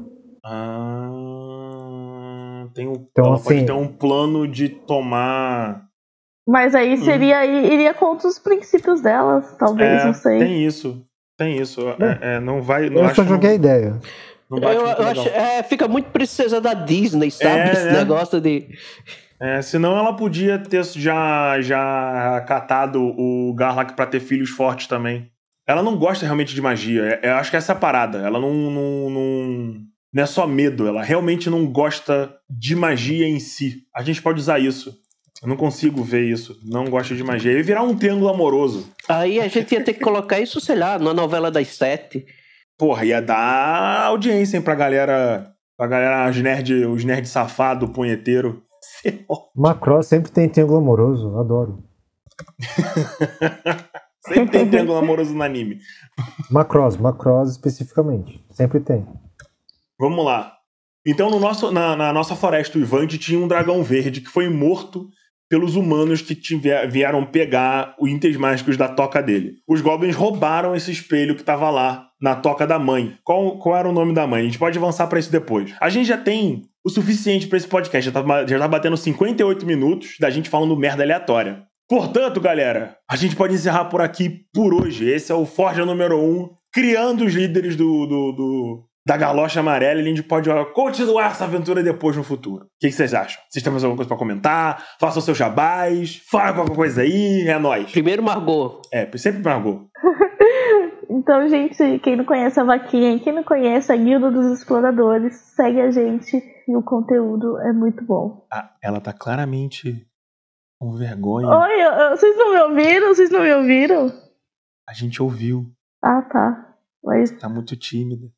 [1.41, 5.90] Ah, tem um, Então, ela pode assim- ter um plano de tomar.
[6.51, 7.05] Mas aí Hum.
[7.05, 10.39] seria iria contra os princípios delas, talvez, É, não sei.
[10.41, 11.05] tem isso.
[11.39, 11.81] Tem isso.
[12.23, 12.91] É, é, não vai.
[12.91, 13.99] Não Eu acho só joguei a ideia.
[14.51, 17.61] não bate Eu, muito eu acho, é, fica muito princesa da Disney, sabe?
[17.61, 17.93] É, Esse né?
[17.99, 18.69] negócio de.
[19.41, 25.31] É, senão ela podia ter já, já catado o Garlak pra ter filhos fortes também.
[25.67, 27.21] Ela não gosta realmente de magia.
[27.23, 28.19] É- Eu acho que essa é a parada.
[28.19, 29.81] Ela não, não, não,
[30.13, 30.87] não é só medo.
[30.87, 33.85] Ela realmente não gosta de magia em si.
[33.97, 34.95] A gente pode usar isso.
[35.43, 36.59] Eu não consigo ver isso.
[36.65, 37.53] Não gosta de magia.
[37.53, 38.93] Ia virar um triângulo amoroso.
[39.09, 42.27] Aí a gente ia ter que colocar isso, sei lá, na novela das sete.
[42.77, 45.53] Porra, ia dar audiência, hein, pra galera.
[45.77, 48.63] Pra galera, os nerd, os nerd safado, punheteiro.
[49.57, 51.85] Macross sempre tem triângulo amoroso, adoro.
[54.23, 55.79] Sempre tem triângulo amoroso no anime.
[56.51, 58.45] Macross, Macross especificamente.
[58.51, 59.07] Sempre tem.
[59.99, 60.53] Vamos lá.
[61.07, 65.09] Então, no nosso, na, na nossa floresta uivante tinha um dragão verde que foi morto
[65.51, 69.55] pelos humanos que tiver- vieram pegar os itens mágicos da toca dele.
[69.69, 73.15] Os goblins roubaram esse espelho que estava lá na toca da mãe.
[73.25, 74.43] Qual, qual era o nome da mãe?
[74.43, 75.75] A gente pode avançar para isso depois.
[75.81, 78.11] A gente já tem o suficiente para esse podcast.
[78.11, 81.65] Já tá, já tá batendo 58 minutos da gente falando merda aleatória.
[81.89, 85.11] Portanto, galera, a gente pode encerrar por aqui por hoje.
[85.11, 89.99] Esse é o Forja número 1, criando os líderes do, do, do- da galocha amarela
[90.01, 92.67] e a gente pode continuar essa aventura depois no futuro.
[92.67, 93.43] O que, que vocês acham?
[93.51, 94.85] Vocês têm mais alguma coisa pra comentar?
[95.01, 97.91] Façam seus jabás, fala qualquer coisa aí, é nóis.
[97.91, 98.81] Primeiro, Margot.
[98.93, 99.89] É, sempre Margot.
[101.13, 105.81] Então, gente, quem não conhece a vaquinha, quem não conhece a Guilda dos Exploradores, segue
[105.81, 106.37] a gente
[106.69, 108.47] e o conteúdo é muito bom.
[108.51, 110.07] Ah, ela tá claramente
[110.79, 111.49] com vergonha.
[111.49, 113.09] Oi, eu- eu- vocês não me ouviram?
[113.09, 114.07] Vocês não me ouviram?
[114.89, 115.67] A gente ouviu.
[116.03, 116.75] Ah, tá.
[117.03, 117.33] Mas.
[117.33, 118.29] Tá muito tímida.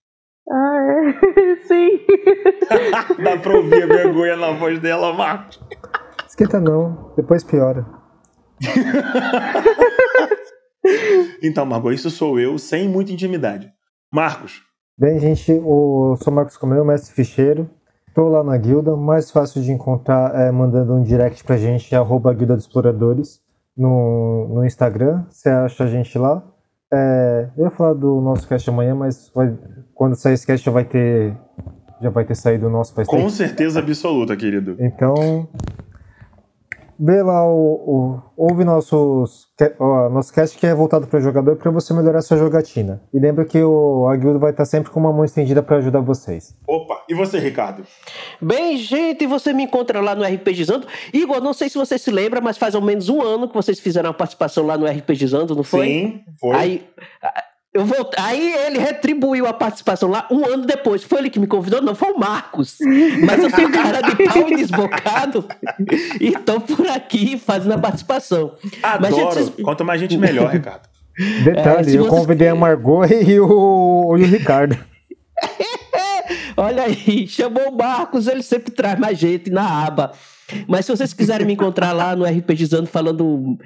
[0.50, 1.56] Ah, é.
[1.66, 2.00] Sim.
[3.22, 5.60] Dá pra ouvir a vergonha na voz dela, Marcos.
[6.28, 7.86] Esquenta não, depois piora.
[11.40, 13.72] Então, Margot, isso sou eu, sem muita intimidade.
[14.12, 14.62] Marcos,
[14.98, 17.68] Bem, gente, eu sou Marcos Comeu, mestre ficheiro.
[18.06, 18.94] Estou lá na guilda.
[18.94, 23.40] Mais fácil de encontrar é mandando um direct pra gente, arroba Guilda dos Exploradores,
[23.76, 25.24] no, no Instagram.
[25.30, 26.44] Você acha a gente lá.
[26.92, 29.56] É, eu ia falar do nosso cast amanhã, mas vai-
[29.94, 31.34] quando sair esse cast já vai ter,
[32.02, 33.30] já vai ter saído o nosso faz com tempo.
[33.30, 34.76] certeza absoluta, querido.
[34.78, 35.48] Então,
[36.98, 41.56] vê lá o, o- ouve nossos ó, nosso cast que é voltado para o jogador
[41.56, 43.00] para você melhorar sua jogatina.
[43.12, 46.00] E lembra que o a guilda vai estar sempre com uma mão estendida para ajudar
[46.00, 46.54] vocês.
[46.66, 47.84] Opa, e você, Ricardo?
[48.42, 50.86] Bem, gente, você me encontra lá no RPGizando.
[51.12, 53.78] Igor, não sei se você se lembra, mas faz ao menos um ano que vocês
[53.78, 55.86] fizeram a participação lá no RPGizando, não foi?
[55.86, 56.56] Sim, foi.
[56.56, 56.82] Aí,
[57.72, 61.02] eu voltei, aí ele retribuiu a participação lá um ano depois.
[61.02, 61.80] Foi ele que me convidou?
[61.80, 62.76] Não, foi o Marcos.
[63.24, 65.44] Mas eu tenho cara de pau e desbocado
[66.20, 68.54] e tô por aqui fazendo a participação.
[69.00, 69.44] Mas, Adoro.
[69.44, 70.88] gente, Quanto mais gente, melhor, Ricardo.
[71.44, 74.76] Detalhe, É, se eu você- convidei a Margot e o, e o Ricardo.
[76.56, 80.12] Olha aí, chamou o Marcos, ele sempre traz mais gente na aba.
[80.68, 83.58] Mas se vocês quiserem me encontrar lá no RPGizando falando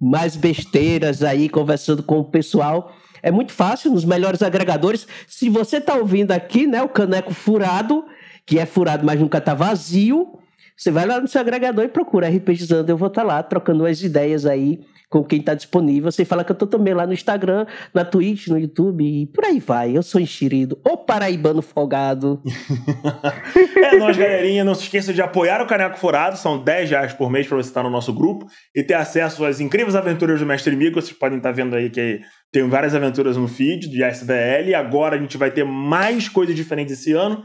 [0.00, 5.06] mais besteiras aí, conversando com o pessoal, é muito fácil nos melhores agregadores.
[5.26, 8.04] Se você tá ouvindo aqui, né, o caneco furado,
[8.44, 10.38] que é furado, mas nunca tá vazio,
[10.76, 13.86] você vai lá no seu agregador e procura RPGizando, eu vou estar tá lá trocando
[13.86, 14.80] as ideias aí
[15.14, 16.10] com quem está disponível.
[16.10, 19.44] Você fala que eu tô também lá no Instagram, na Twitch, no YouTube e por
[19.44, 19.96] aí vai.
[19.96, 22.42] Eu sou enxerido, o paraibano folgado.
[23.76, 24.64] é nóis, galerinha.
[24.64, 26.36] Não se esqueça de apoiar o Caneco Furado.
[26.36, 28.44] São 10 reais por mês para você estar no nosso grupo
[28.74, 31.00] e ter acesso às incríveis aventuras do Mestre Mico.
[31.00, 34.74] Vocês podem estar vendo aí que tem várias aventuras no feed de SVL.
[34.76, 37.44] Agora a gente vai ter mais coisas diferentes esse ano.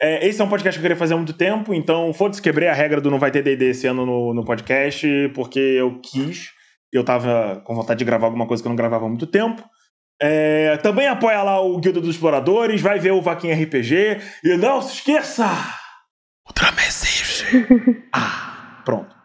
[0.00, 2.68] É, esse é um podcast que eu queria fazer há muito tempo, então foda-se, quebrei
[2.68, 6.58] a regra do não vai ter DD esse ano no, no podcast, porque eu quis
[6.92, 9.62] eu tava com vontade de gravar alguma coisa que eu não gravava há muito tempo.
[10.20, 14.20] É, também apoia lá o Guilda dos Exploradores, vai ver o Vaquinha RPG.
[14.44, 15.48] E não se esqueça!
[16.46, 17.66] Ultramessage!
[18.12, 19.19] ah, pronto.